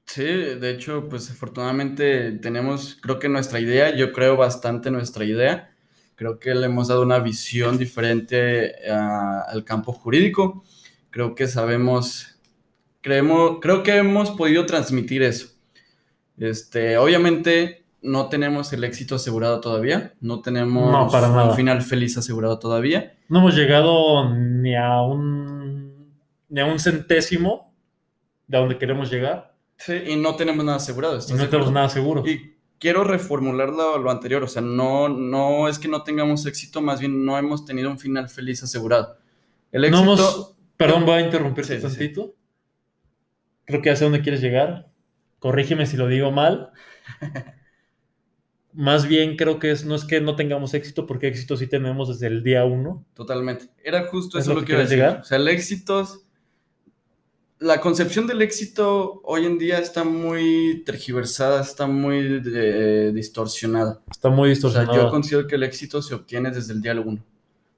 Sí, 0.07 0.25
de 0.25 0.71
hecho, 0.71 1.09
pues 1.09 1.31
afortunadamente 1.31 2.33
tenemos, 2.33 2.99
creo 3.01 3.21
que 3.21 3.29
nuestra 3.29 3.61
idea, 3.61 3.95
yo 3.95 4.13
creo 4.13 4.37
bastante 4.37 4.91
nuestra 4.91 5.25
idea. 5.25 5.73
Creo 6.17 6.41
que 6.41 6.55
le 6.55 6.67
hemos 6.67 6.89
dado 6.89 7.03
una 7.03 7.21
visión 7.21 7.79
diferente 7.79 8.75
al 8.91 9.65
campo 9.65 9.93
jurídico. 9.93 10.65
Creo 11.11 11.35
que 11.37 11.47
sabemos, 11.47 12.41
creemos, 13.01 13.59
creo 13.63 13.83
que 13.85 13.97
hemos 13.97 14.33
podido 14.33 14.67
transmitir 14.67 15.23
eso. 15.23 15.49
Este, 16.39 16.99
obviamente 16.99 17.80
no 18.03 18.29
tenemos 18.29 18.73
el 18.73 18.85
éxito 18.85 19.17
asegurado 19.17 19.61
todavía, 19.61 20.15
no 20.21 20.41
tenemos 20.41 21.13
un 21.15 21.55
final 21.55 21.83
feliz 21.83 22.17
asegurado 22.17 22.59
todavía. 22.59 23.15
No 23.29 23.41
hemos 23.41 23.55
llegado 23.55 24.35
ni 24.35 24.75
a 24.77 25.03
un 25.03 26.19
ni 26.49 26.61
a 26.61 26.67
un 26.67 26.81
centésimo 26.81 27.73
de 28.49 28.59
donde 28.59 28.79
queremos 28.79 29.11
llegar 29.11 29.51
Sí, 29.81 29.95
y 30.09 30.17
no 30.17 30.37
tenemos 30.37 30.63
nada 30.63 30.77
asegurado. 30.77 31.19
Y 31.27 31.33
no 31.33 31.49
tenemos 31.49 31.73
nada 31.73 31.89
seguro. 31.89 32.23
Y 32.27 32.55
quiero 32.79 33.03
reformular 33.03 33.71
lo, 33.71 34.11
anterior, 34.11 34.43
o 34.43 34.49
sea, 34.49 34.61
no, 34.61 35.09
no 35.09 35.69
es 35.69 35.79
que 35.79 35.89
no 35.89 36.03
tengamos 36.03 36.45
éxito, 36.45 36.83
más 36.83 37.01
bien 37.01 37.25
no 37.25 37.39
hemos 37.39 37.65
tenido 37.65 37.91
un 37.91 37.99
final 37.99 38.29
feliz 38.29 38.63
asegurado. 38.63 39.17
El 39.73 39.87
éxito... 39.87 40.55
perdón, 40.77 41.07
voy 41.07 41.15
a 41.15 41.21
interrumpirte 41.25 41.77
un 41.77 41.83
tantito. 41.83 42.35
Creo 43.65 43.81
que 43.81 43.89
ya 43.89 43.97
sé 43.97 44.05
dónde 44.05 44.21
quieres 44.21 44.43
llegar. 44.43 44.91
Corrígeme 45.39 45.87
si 45.87 45.97
lo 45.97 46.09
digo 46.09 46.31
mal. 46.31 46.73
Más 48.73 49.07
bien 49.07 49.37
creo 49.37 49.59
que 49.59 49.73
es, 49.73 49.85
no 49.85 49.95
es 49.95 50.05
que 50.05 50.21
no 50.21 50.37
tengamos 50.37 50.75
éxito, 50.75 51.07
porque 51.07 51.29
éxito 51.29 51.57
sí 51.57 51.67
tenemos 51.67 52.09
desde 52.09 52.27
el 52.29 52.43
día 52.43 52.65
uno. 52.65 53.05
Totalmente. 53.15 53.67
Era 53.83 54.05
justo 54.07 54.39
eso 54.39 54.55
lo 54.55 54.61
que, 54.61 54.67
quería 54.67 54.83
decir. 54.83 55.05
O 55.21 55.25
sea, 55.25 55.39
el 55.39 55.49
éxito 55.49 56.07
la 57.61 57.81
concepción 57.83 58.27
del 58.27 58.41
éxito 58.41 59.21
hoy 59.23 59.45
en 59.45 59.59
día 59.59 59.79
está 59.79 60.03
muy 60.03 60.83
tergiversada, 60.87 61.61
está 61.61 61.87
muy 61.87 62.43
eh, 62.47 63.13
distorsionada. 63.15 64.01
Está 64.11 64.31
muy 64.31 64.49
distorsionada. 64.49 64.91
O 64.91 64.95
sea, 64.95 65.05
yo 65.05 65.11
considero 65.11 65.47
que 65.47 65.57
el 65.57 65.63
éxito 65.63 66.01
se 66.01 66.15
obtiene 66.15 66.51
desde 66.51 66.73
el 66.73 66.81
día 66.81 66.99
uno. 66.99 67.23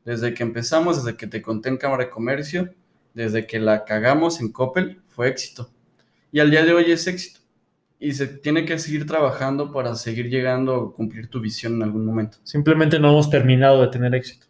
Desde 0.04 0.34
que 0.34 0.44
empezamos, 0.44 1.04
desde 1.04 1.16
que 1.16 1.26
te 1.26 1.42
conté 1.42 1.68
en 1.68 1.78
Cámara 1.78 2.04
de 2.04 2.10
Comercio, 2.10 2.72
desde 3.12 3.46
que 3.46 3.58
la 3.58 3.84
cagamos 3.84 4.40
en 4.40 4.52
Coppel, 4.52 5.02
fue 5.08 5.28
éxito. 5.28 5.68
Y 6.30 6.38
al 6.38 6.50
día 6.50 6.64
de 6.64 6.72
hoy 6.72 6.90
es 6.90 7.06
éxito. 7.08 7.40
Y 8.02 8.14
se 8.14 8.26
tiene 8.26 8.64
que 8.64 8.80
seguir 8.80 9.06
trabajando 9.06 9.70
para 9.70 9.94
seguir 9.94 10.28
llegando 10.28 10.74
a 10.74 10.92
cumplir 10.92 11.28
tu 11.28 11.40
visión 11.40 11.74
en 11.74 11.84
algún 11.84 12.04
momento. 12.04 12.38
Simplemente 12.42 12.98
no 12.98 13.10
hemos 13.10 13.30
terminado 13.30 13.80
de 13.80 13.88
tener 13.88 14.12
éxito, 14.14 14.48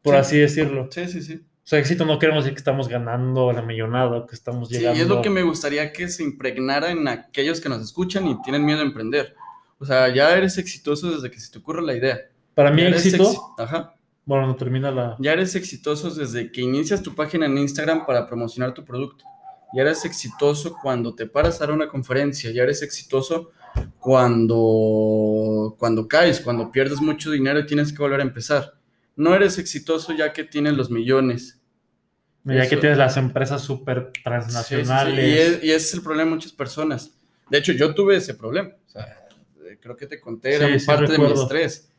por 0.00 0.16
así 0.16 0.38
decirlo. 0.38 0.88
Sí, 0.90 1.06
sí, 1.06 1.20
sí. 1.20 1.34
O 1.34 1.68
sea, 1.68 1.78
éxito 1.78 2.06
no 2.06 2.18
queremos 2.18 2.44
decir 2.44 2.54
que 2.54 2.60
estamos 2.60 2.88
ganando 2.88 3.52
la 3.52 3.60
millonada, 3.60 4.24
que 4.26 4.34
estamos 4.34 4.70
llegando. 4.70 4.94
Sí, 4.96 5.02
es 5.02 5.08
lo 5.08 5.20
que 5.20 5.28
me 5.28 5.42
gustaría 5.42 5.92
que 5.92 6.08
se 6.08 6.22
impregnara 6.22 6.90
en 6.90 7.06
aquellos 7.06 7.60
que 7.60 7.68
nos 7.68 7.82
escuchan 7.82 8.26
y 8.28 8.40
tienen 8.40 8.64
miedo 8.64 8.80
a 8.80 8.84
emprender. 8.84 9.34
O 9.78 9.84
sea, 9.84 10.08
ya 10.14 10.34
eres 10.34 10.56
exitoso 10.56 11.10
desde 11.10 11.30
que 11.30 11.38
se 11.38 11.52
te 11.52 11.58
ocurre 11.58 11.82
la 11.82 11.94
idea. 11.94 12.18
Para 12.54 12.70
mí, 12.70 12.80
éxito. 12.82 13.54
Ajá. 13.58 13.94
Bueno, 14.24 14.46
no 14.46 14.56
termina 14.56 14.90
la. 14.90 15.16
Ya 15.18 15.34
eres 15.34 15.54
exitoso 15.54 16.08
desde 16.10 16.50
que 16.50 16.62
inicias 16.62 17.02
tu 17.02 17.14
página 17.14 17.44
en 17.44 17.58
Instagram 17.58 18.06
para 18.06 18.26
promocionar 18.26 18.72
tu 18.72 18.84
producto. 18.84 19.24
Ya 19.74 19.82
eres 19.82 20.04
exitoso 20.04 20.76
cuando 20.80 21.14
te 21.14 21.26
paras 21.26 21.56
a 21.56 21.66
dar 21.66 21.72
una 21.72 21.88
conferencia. 21.88 22.50
Ya 22.50 22.62
eres 22.62 22.82
exitoso 22.82 23.50
cuando, 23.98 25.76
cuando 25.78 26.08
caes, 26.08 26.40
cuando 26.40 26.70
pierdes 26.70 27.00
mucho 27.00 27.30
dinero 27.30 27.60
y 27.60 27.66
tienes 27.66 27.92
que 27.92 27.98
volver 27.98 28.20
a 28.20 28.24
empezar. 28.24 28.74
No 29.16 29.34
eres 29.34 29.58
exitoso 29.58 30.12
ya 30.14 30.32
que 30.32 30.44
tienes 30.44 30.74
los 30.74 30.90
millones 30.90 31.60
ya 32.54 32.68
que 32.68 32.76
tienes 32.76 32.98
las 32.98 33.16
empresas 33.16 33.62
súper 33.62 34.12
transnacionales. 34.22 35.64
Y, 35.64 35.70
ese 35.70 35.76
es 35.76 35.94
el 35.94 36.02
problema 36.02 36.30
de 36.30 36.36
muchas 36.36 36.52
personas. 36.52 37.18
De 37.50 37.58
hecho, 37.58 37.72
yo 37.72 37.94
tuve 37.94 38.16
ese 38.16 38.34
problema. 38.34 38.70
O 38.86 38.88
sea, 38.88 39.26
creo 39.80 39.96
que 39.96 40.06
te 40.06 40.20
conté, 40.20 40.54
era 40.54 40.68
parte 40.84 41.12
de 41.12 41.18
mi 41.18 41.32
estrés. 41.32 41.90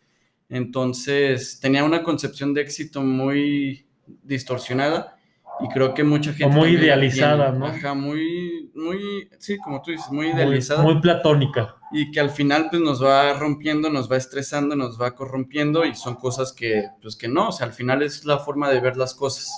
Entonces, 0.49 1.59
tenía 1.59 1.83
una 1.83 2.03
concepción 2.03 2.53
de 2.53 2.61
éxito 2.61 3.01
muy 3.01 3.85
distorsionada 4.23 5.16
Y 5.59 5.67
creo 5.69 5.93
que 5.93 6.03
mucha 6.03 6.33
gente. 6.33 6.55
muy 6.55 6.69
idealizada, 6.69 7.51
¿no? 7.51 7.65
Ajá, 7.65 7.93
muy, 7.93 8.71
muy, 8.75 9.29
sí, 9.39 9.57
como 9.57 9.81
tú 9.81 9.91
dices, 9.91 10.11
muy 10.11 10.27
idealizada. 10.27 10.83
Muy, 10.83 11.01
platónica. 11.01 11.75
Y 11.91 12.11
que 12.11 12.19
al 12.19 12.29
final, 12.29 12.67
pues 12.69 12.81
nos 12.81 13.03
va 13.03 13.33
rompiendo, 13.33 13.89
nos 13.89 14.11
va 14.11 14.17
estresando, 14.17 14.75
nos 14.75 15.01
va 15.01 15.15
corrompiendo 15.15 15.85
y 15.85 15.95
son 15.95 16.15
cosas 16.15 16.53
que, 16.53 16.85
pues 17.01 17.15
que 17.15 17.27
no, 17.27 17.49
o 17.49 17.51
sea, 17.51 17.65
al 17.65 17.73
final 17.73 18.03
es 18.03 18.25
la 18.25 18.39
forma 18.39 18.69
de 18.69 18.79
ver 18.79 18.97
las 18.97 19.15
cosas, 19.15 19.51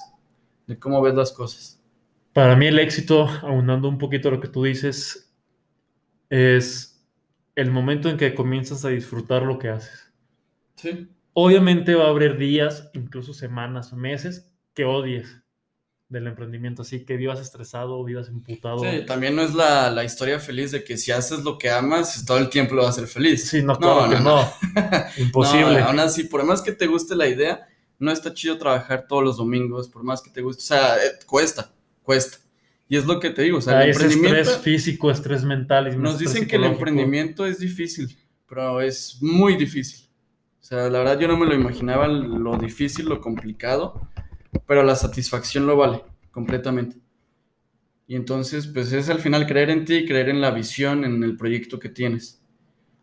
de 0.68 0.80
cómo 0.80 1.02
ves 1.02 1.16
las 1.16 1.32
cosas. 1.32 1.82
Para 2.34 2.56
mí, 2.56 2.68
el 2.68 2.80
éxito, 2.80 3.28
aunando 3.42 3.90
un 3.90 3.98
poquito 3.98 4.32
lo 4.32 4.40
que 4.40 4.48
tú 4.48 4.64
dices, 4.64 5.36
es 6.30 7.06
el 7.56 7.72
momento 7.72 8.10
en 8.10 8.18
que 8.18 8.36
comienzas 8.36 8.86
a 8.86 8.90
disfrutar 8.90 9.44
lo 9.44 9.60
que 9.60 9.70
haces. 9.70 10.14
Sí. 10.76 11.10
Obviamente 11.34 11.96
va 11.96 12.06
a 12.06 12.10
haber 12.10 12.38
días, 12.38 12.90
incluso 12.94 13.34
semanas, 13.34 13.92
meses, 13.94 14.54
que 14.74 14.86
odies 14.86 15.44
del 16.10 16.26
emprendimiento, 16.26 16.82
así 16.82 17.06
que 17.06 17.18
vivas 17.18 17.40
estresado, 17.40 18.04
vivas 18.04 18.30
emputado. 18.30 18.80
Sí, 18.80 19.06
también 19.06 19.36
no 19.36 19.44
es 19.44 19.54
la, 19.54 20.04
historia 20.04 20.40
feliz 20.40 20.72
de 20.72 20.84
que 20.84 20.98
si 20.98 21.12
haces 21.12 21.44
lo 21.44 21.60
que 21.60 21.70
amas, 21.70 22.26
todo 22.26 22.40
el 22.40 22.50
tiempo 22.50 22.74
lo 22.74 22.82
vas 22.84 22.98
a 22.98 23.02
ser 23.02 23.08
feliz. 23.08 23.48
Sí, 23.48 23.62
no, 23.62 23.76
no, 23.76 24.08
no, 24.12 24.20
no. 24.20 24.54
Imposible. 25.18 25.80
aún 25.80 26.00
así, 26.00 26.24
por 26.24 26.44
más 26.44 26.64
que 26.64 26.72
te 26.72 26.88
guste 26.88 27.16
la 27.16 27.28
idea, 27.28 27.68
no 28.00 28.12
está 28.12 28.34
chido 28.34 28.58
trabajar 28.58 29.06
todos 29.08 29.24
los 29.24 29.38
domingos, 29.38 29.88
por 29.88 30.04
más 30.04 30.22
que 30.22 30.32
te 30.32 30.42
guste, 30.42 30.64
o 30.64 30.66
sea, 30.66 30.98
eh, 30.98 31.20
cuesta, 31.28 31.72
cuesta. 32.02 32.40
Y 32.88 32.98
es 32.98 33.06
lo 33.06 33.20
que 33.20 33.30
te 33.30 33.44
digo, 33.44 33.60
o 33.60 33.62
sea, 33.62 33.84
el 33.84 33.92
emprendimiento... 33.92 34.40
estrés 34.40 34.58
físico, 34.58 35.12
estrés 35.12 35.44
mental. 35.44 35.94
Y 35.94 35.98
nos 35.98 36.18
dicen 36.18 36.48
que 36.48 36.56
el 36.56 36.64
emprendimiento 36.64 37.46
es 37.46 37.60
difícil, 37.60 38.18
pero 38.48 38.82
es 38.82 39.20
muy 39.22 39.56
difícil. 39.56 40.08
O 40.60 40.64
sea, 40.64 40.90
la 40.90 41.00
verdad 41.00 41.20
yo 41.20 41.28
no 41.28 41.38
me 41.38 41.46
lo 41.46 41.54
imaginaba 41.54 42.08
lo 42.08 42.58
difícil, 42.58 43.06
lo 43.06 43.22
complicado 43.22 44.10
pero 44.66 44.84
la 44.84 44.96
satisfacción 44.96 45.68
lo 45.68 45.76
vale 45.78 46.04
completamente. 46.32 46.98
Y 48.08 48.16
entonces, 48.16 48.68
pues 48.68 48.92
es 48.92 49.10
al 49.10 49.20
final 49.20 49.46
creer 49.46 49.70
en 49.70 49.86
ti, 49.86 50.06
creer 50.06 50.30
en 50.30 50.42
la 50.42 50.52
visión, 50.52 51.06
en 51.06 51.24
el 51.24 51.38
proyecto 51.38 51.80
que 51.80 51.90
tienes. 51.90 52.42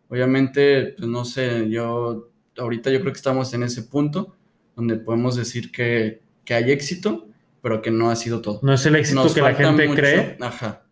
Obviamente, 0.09 0.95
pues 0.97 1.07
no 1.07 1.23
sé, 1.23 1.69
yo 1.69 2.29
ahorita 2.57 2.91
yo 2.91 2.99
creo 2.99 3.13
que 3.13 3.17
estamos 3.17 3.53
en 3.53 3.63
ese 3.63 3.83
punto 3.83 4.35
donde 4.75 4.97
podemos 4.97 5.35
decir 5.35 5.71
que, 5.71 6.21
que 6.43 6.53
hay 6.53 6.71
éxito, 6.71 7.27
pero 7.61 7.81
que 7.81 7.91
no 7.91 8.09
ha 8.09 8.15
sido 8.15 8.41
todo. 8.41 8.59
No 8.63 8.73
es 8.73 8.85
el 8.85 8.95
éxito 8.95 9.33
que 9.33 9.41
la 9.41 9.53
gente 9.53 9.89
cree. 9.93 10.37
Ajá. 10.41 10.85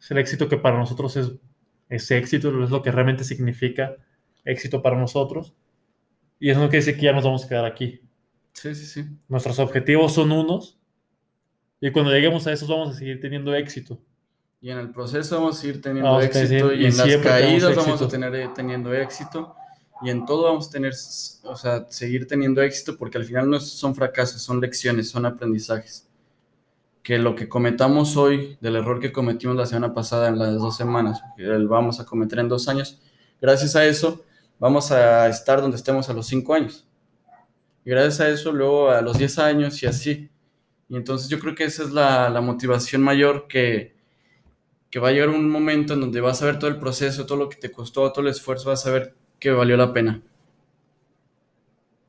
Es 0.00 0.10
el 0.10 0.18
éxito 0.18 0.48
que 0.48 0.56
para 0.56 0.78
nosotros 0.78 1.16
es, 1.16 1.32
es 1.88 2.10
éxito, 2.10 2.48
es 2.64 2.70
lo 2.70 2.82
que 2.82 2.90
realmente 2.90 3.24
significa 3.24 3.96
éxito 4.44 4.82
para 4.82 4.98
nosotros. 4.98 5.54
Y 6.40 6.50
eso 6.50 6.60
no 6.60 6.68
quiere 6.68 6.84
decir 6.84 6.96
que 6.96 7.06
ya 7.06 7.12
nos 7.12 7.24
vamos 7.24 7.44
a 7.44 7.48
quedar 7.48 7.64
aquí. 7.64 8.00
Sí, 8.52 8.74
sí, 8.74 8.86
sí. 8.86 9.04
Nuestros 9.28 9.58
objetivos 9.58 10.14
son 10.14 10.32
unos 10.32 10.78
y 11.80 11.90
cuando 11.92 12.10
lleguemos 12.10 12.46
a 12.46 12.52
esos 12.52 12.68
vamos 12.68 12.94
a 12.94 12.98
seguir 12.98 13.20
teniendo 13.20 13.54
éxito. 13.54 14.00
Y 14.60 14.70
en 14.70 14.78
el 14.78 14.90
proceso 14.90 15.36
vamos 15.36 15.58
a 15.58 15.60
seguir 15.60 15.80
teniendo 15.80 16.20
éxito 16.20 16.72
y, 16.72 16.86
en 16.86 16.96
las 16.96 17.16
caídas 17.18 17.76
vamos 17.76 18.02
a 18.02 18.08
tener 18.08 18.34
eh, 18.34 18.50
teniendo 18.54 18.92
éxito 18.92 19.54
y 20.02 20.10
en 20.10 20.26
todo 20.26 20.44
vamos 20.44 20.68
a 20.68 20.70
tener, 20.70 20.92
o 21.44 21.56
sea, 21.56 21.86
seguir 21.90 22.26
teniendo 22.26 22.62
éxito 22.62 22.96
porque 22.96 23.18
al 23.18 23.24
final 23.24 23.48
no 23.48 23.60
son 23.60 23.94
fracasos, 23.94 24.42
son 24.42 24.60
lecciones, 24.60 25.08
son 25.08 25.26
aprendizajes. 25.26 26.08
Que 27.02 27.18
lo 27.18 27.36
que 27.36 27.48
cometamos 27.48 28.16
hoy, 28.16 28.58
del 28.60 28.76
error 28.76 29.00
que 29.00 29.12
cometimos 29.12 29.56
la 29.56 29.66
semana 29.66 29.94
pasada 29.94 30.28
en 30.28 30.38
las 30.38 30.54
dos 30.54 30.76
semanas, 30.76 31.22
que 31.36 31.46
vamos 31.46 32.00
a 32.00 32.04
cometer 32.04 32.40
en 32.40 32.48
dos 32.48 32.68
años, 32.68 33.00
gracias 33.40 33.76
a 33.76 33.84
eso 33.84 34.24
vamos 34.58 34.90
a 34.90 35.28
estar 35.28 35.60
donde 35.60 35.76
estemos 35.76 36.08
a 36.08 36.12
los 36.12 36.26
cinco 36.26 36.54
años. 36.54 36.87
Y 37.88 37.90
gracias 37.90 38.20
a 38.20 38.28
eso, 38.28 38.52
luego 38.52 38.90
a 38.90 39.00
los 39.00 39.16
10 39.16 39.38
años 39.38 39.82
y 39.82 39.86
así. 39.86 40.28
Y 40.90 40.96
entonces 40.96 41.30
yo 41.30 41.38
creo 41.38 41.54
que 41.54 41.64
esa 41.64 41.84
es 41.84 41.90
la, 41.90 42.28
la 42.28 42.42
motivación 42.42 43.00
mayor 43.00 43.48
que, 43.48 43.96
que 44.90 44.98
va 44.98 45.08
a 45.08 45.12
llegar 45.12 45.30
un 45.30 45.48
momento 45.48 45.94
en 45.94 46.02
donde 46.02 46.20
vas 46.20 46.42
a 46.42 46.44
ver 46.44 46.58
todo 46.58 46.68
el 46.68 46.76
proceso, 46.78 47.24
todo 47.24 47.38
lo 47.38 47.48
que 47.48 47.56
te 47.56 47.72
costó, 47.72 48.12
todo 48.12 48.26
el 48.26 48.30
esfuerzo, 48.30 48.68
vas 48.68 48.84
a 48.86 48.90
ver 48.90 49.14
que 49.38 49.52
valió 49.52 49.74
la 49.78 49.94
pena. 49.94 50.20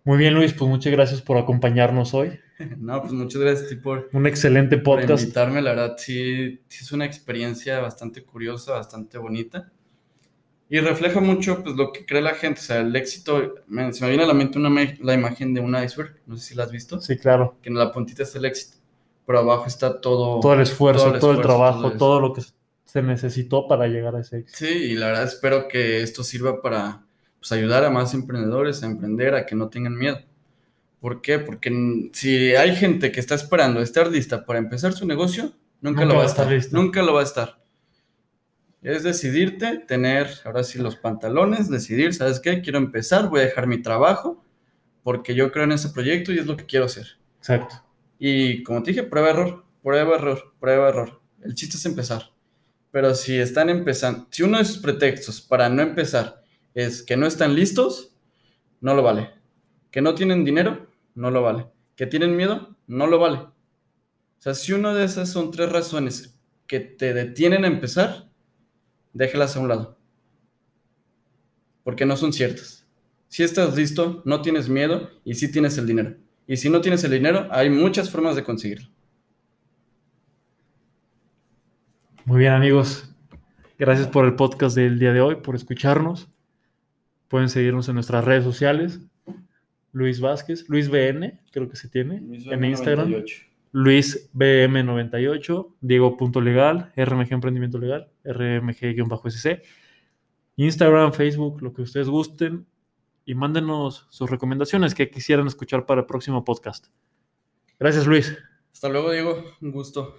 Muy 0.04 0.18
bien, 0.18 0.34
Luis, 0.34 0.52
pues 0.52 0.70
muchas 0.70 0.92
gracias 0.92 1.22
por 1.22 1.38
acompañarnos 1.38 2.14
hoy. 2.14 2.38
No, 2.78 3.00
pues 3.00 3.14
muchas 3.14 3.40
gracias 3.40 3.74
por, 3.76 4.10
un 4.12 4.28
excelente 4.28 4.80
podcast. 4.80 5.08
Por 5.12 5.20
invitarme, 5.22 5.62
la 5.62 5.70
verdad, 5.70 5.96
sí, 5.98 6.60
sí 6.68 6.84
es 6.84 6.92
una 6.92 7.06
experiencia 7.06 7.80
bastante 7.80 8.26
curiosa, 8.26 8.74
bastante 8.74 9.18
bonita. 9.18 9.72
Y 10.72 10.80
refleja 10.80 11.20
mucho 11.20 11.64
pues, 11.64 11.76
lo 11.76 11.92
que 11.92 12.06
cree 12.06 12.22
la 12.22 12.36
gente. 12.36 12.60
O 12.62 12.64
sea, 12.64 12.82
el 12.82 12.96
éxito, 12.96 13.56
se 13.92 14.04
me 14.04 14.10
viene 14.10 14.24
a 14.24 14.28
la 14.28 14.36
mente 14.36 14.60
una, 14.60 14.70
la 15.02 15.14
imagen 15.16 15.54
de 15.54 15.62
un 15.62 15.76
iceberg, 15.76 16.16
no 16.28 16.38
sé 16.38 16.50
si 16.50 16.56
la 16.56 16.64
has 16.64 16.72
visto. 16.72 17.02
Sí, 17.02 17.18
claro. 17.18 17.58
Que 17.62 17.70
en 17.70 17.76
la 17.76 17.92
puntita 17.92 18.22
está 18.22 18.38
el 18.38 18.46
éxito, 18.46 18.78
pero 19.26 19.40
abajo 19.40 19.66
está 19.66 20.00
todo. 20.00 20.40
Todo 20.40 20.54
el 20.54 20.62
esfuerzo, 20.62 21.12
todo 21.20 21.32
el, 21.32 21.42
trabajo, 21.42 21.94
todo, 21.94 22.20
lo 22.20 22.34
que 22.34 22.44
se 22.86 23.02
necesitó 23.02 23.68
para 23.68 23.88
llegar 23.88 24.16
a 24.16 24.22
ese 24.22 24.40
éxito. 24.40 24.60
Sí, 24.60 24.68
y 24.68 24.96
la 24.96 25.08
verdad 25.08 25.24
espero 25.24 25.68
que 25.68 26.04
esto 26.04 26.24
sirva 26.24 26.62
para 26.62 27.02
pues, 27.40 27.52
ayudar 27.52 27.84
a 27.84 27.90
más 27.90 28.14
emprendedores 28.14 28.84
a 28.84 28.86
emprender, 28.86 29.34
a 29.34 29.48
que 29.48 29.56
no 29.56 29.70
tengan 29.70 29.98
miedo. 29.98 30.20
¿Por 31.00 31.22
qué? 31.22 31.40
Porque 31.40 32.10
si 32.14 32.56
hay 32.56 32.76
gente 32.76 33.12
que 33.12 33.20
está 33.20 33.34
esperando 33.34 33.82
estar 33.82 34.08
lista 34.08 34.46
para 34.46 34.60
empezar 34.60 34.94
su 34.94 35.08
negocio, 35.08 35.54
nunca, 35.82 36.06
lo 36.06 36.16
va 36.16 36.24
a 36.24 36.26
estar. 36.26 36.48
Nunca 36.72 37.02
lo 37.02 37.14
va 37.14 37.22
a 37.22 37.24
estar. 37.24 37.58
Es 38.82 39.04
decidirte, 39.04 39.80
tener 39.80 40.28
ahora 40.46 40.64
sí 40.64 40.80
los 40.80 40.96
pantalones, 40.96 41.70
decidir, 41.70 42.14
¿sabes 42.14 42.40
qué? 42.40 42.62
Quiero 42.62 42.78
empezar, 42.78 43.30
voy 43.30 43.42
a 43.42 43.44
dejar 43.44 43.68
mi 43.68 43.82
trabajo 43.82 44.44
porque 45.04 45.36
yo 45.36 45.52
creo 45.52 45.66
en 45.66 45.74
ese 45.74 45.90
proyecto 45.90 46.32
y 46.32 46.40
es 46.40 46.46
lo 46.46 46.56
que 46.56 46.66
quiero 46.66 46.86
hacer. 46.86 47.08
Exacto. 47.40 47.84
Y 48.18 48.64
como 48.64 48.84
te 48.84 48.92
dije, 48.92 49.04
prueba 49.04 49.32
error, 49.32 49.66
prueba 49.82 50.16
error, 50.16 50.54
prueba 50.60 50.90
error. 50.90 51.22
El 51.42 51.56
chiste 51.56 51.78
es 51.78 51.86
empezar. 51.86 52.32
Pero 52.92 53.14
si 53.14 53.38
están 53.38 53.70
empezando, 53.70 54.28
si 54.32 54.44
uno 54.44 54.58
de 54.58 54.66
sus 54.66 54.80
pretextos 54.80 55.42
para 55.42 55.70
no 55.70 55.82
empezar 55.82 56.44
es 56.74 57.04
que 57.04 57.18
no 57.18 57.28
están 57.28 57.56
listos, 57.56 58.16
no 58.82 58.94
lo 58.94 59.04
vale. 59.04 59.32
Que 59.92 60.02
no 60.02 60.16
tienen 60.16 60.44
dinero, 60.44 60.88
no 61.16 61.32
lo 61.32 61.42
vale. 61.42 61.68
Que 61.96 62.08
tienen 62.08 62.36
miedo, 62.36 62.78
no 62.88 63.08
lo 63.08 63.20
vale. 63.20 63.38
O 63.38 64.42
sea, 64.42 64.54
si 64.54 64.74
una 64.74 64.94
de 64.94 65.06
esas 65.06 65.30
son 65.30 65.52
tres 65.52 65.72
razones 65.72 66.40
que 66.66 66.80
te 66.80 67.14
detienen 67.14 67.66
a 67.66 67.68
empezar, 67.68 68.29
déjelas 69.14 69.56
a 69.56 69.60
un 69.60 69.68
lado. 69.68 69.98
Porque 71.84 72.06
no 72.06 72.16
son 72.18 72.34
ciertas. 72.34 72.88
Si 73.28 73.44
estás 73.44 73.76
listo, 73.76 74.22
no 74.26 74.42
tienes 74.42 74.70
miedo 74.70 75.10
y 75.24 75.36
sí 75.36 75.52
tienes 75.52 75.78
el 75.78 75.88
dinero. 75.88 76.16
Y 76.48 76.58
si 76.58 76.70
no 76.70 76.82
tienes 76.82 77.04
el 77.04 77.12
dinero, 77.12 77.48
hay 77.52 77.70
muchas 77.70 78.10
formas 78.10 78.36
de 78.36 78.44
conseguirlo. 78.44 78.90
Muy 82.26 82.40
bien 82.40 82.54
amigos, 82.54 83.16
gracias 83.78 84.08
por 84.08 84.26
el 84.26 84.36
podcast 84.36 84.76
del 84.76 85.00
día 85.00 85.14
de 85.14 85.22
hoy, 85.22 85.36
por 85.36 85.56
escucharnos. 85.56 86.30
Pueden 87.28 87.50
seguirnos 87.50 87.88
en 87.90 87.96
nuestras 87.96 88.24
redes 88.24 88.44
sociales. 88.44 89.00
Luis 89.92 90.20
Vázquez, 90.20 90.68
Luis 90.70 90.90
BN, 90.90 91.40
creo 91.52 91.70
que 91.70 91.76
se 91.76 91.88
tiene, 91.88 92.18
en 92.18 92.64
Instagram. 92.64 93.24
Luis 93.72 94.30
BM98, 94.34 95.76
Diego.legal, 95.82 96.92
RMG 96.96 97.34
Emprendimiento 97.34 97.78
Legal, 97.78 98.12
RMG-SC, 98.24 99.62
Instagram, 100.56 101.14
Facebook, 101.14 101.62
lo 101.62 101.74
que 101.74 101.84
ustedes 101.84 102.10
gusten 102.10 102.66
y 103.26 103.36
mándenos 103.36 104.08
sus 104.10 104.30
recomendaciones 104.30 104.96
que 104.96 105.10
quisieran 105.10 105.48
escuchar 105.48 105.86
para 105.86 106.02
el 106.02 106.08
próximo 106.08 106.44
podcast. 106.44 106.88
Gracias, 107.80 108.08
Luis. 108.08 108.36
Hasta 108.74 108.90
luego, 108.90 109.12
Diego. 109.12 109.44
Un 109.62 109.72
gusto. 109.72 110.16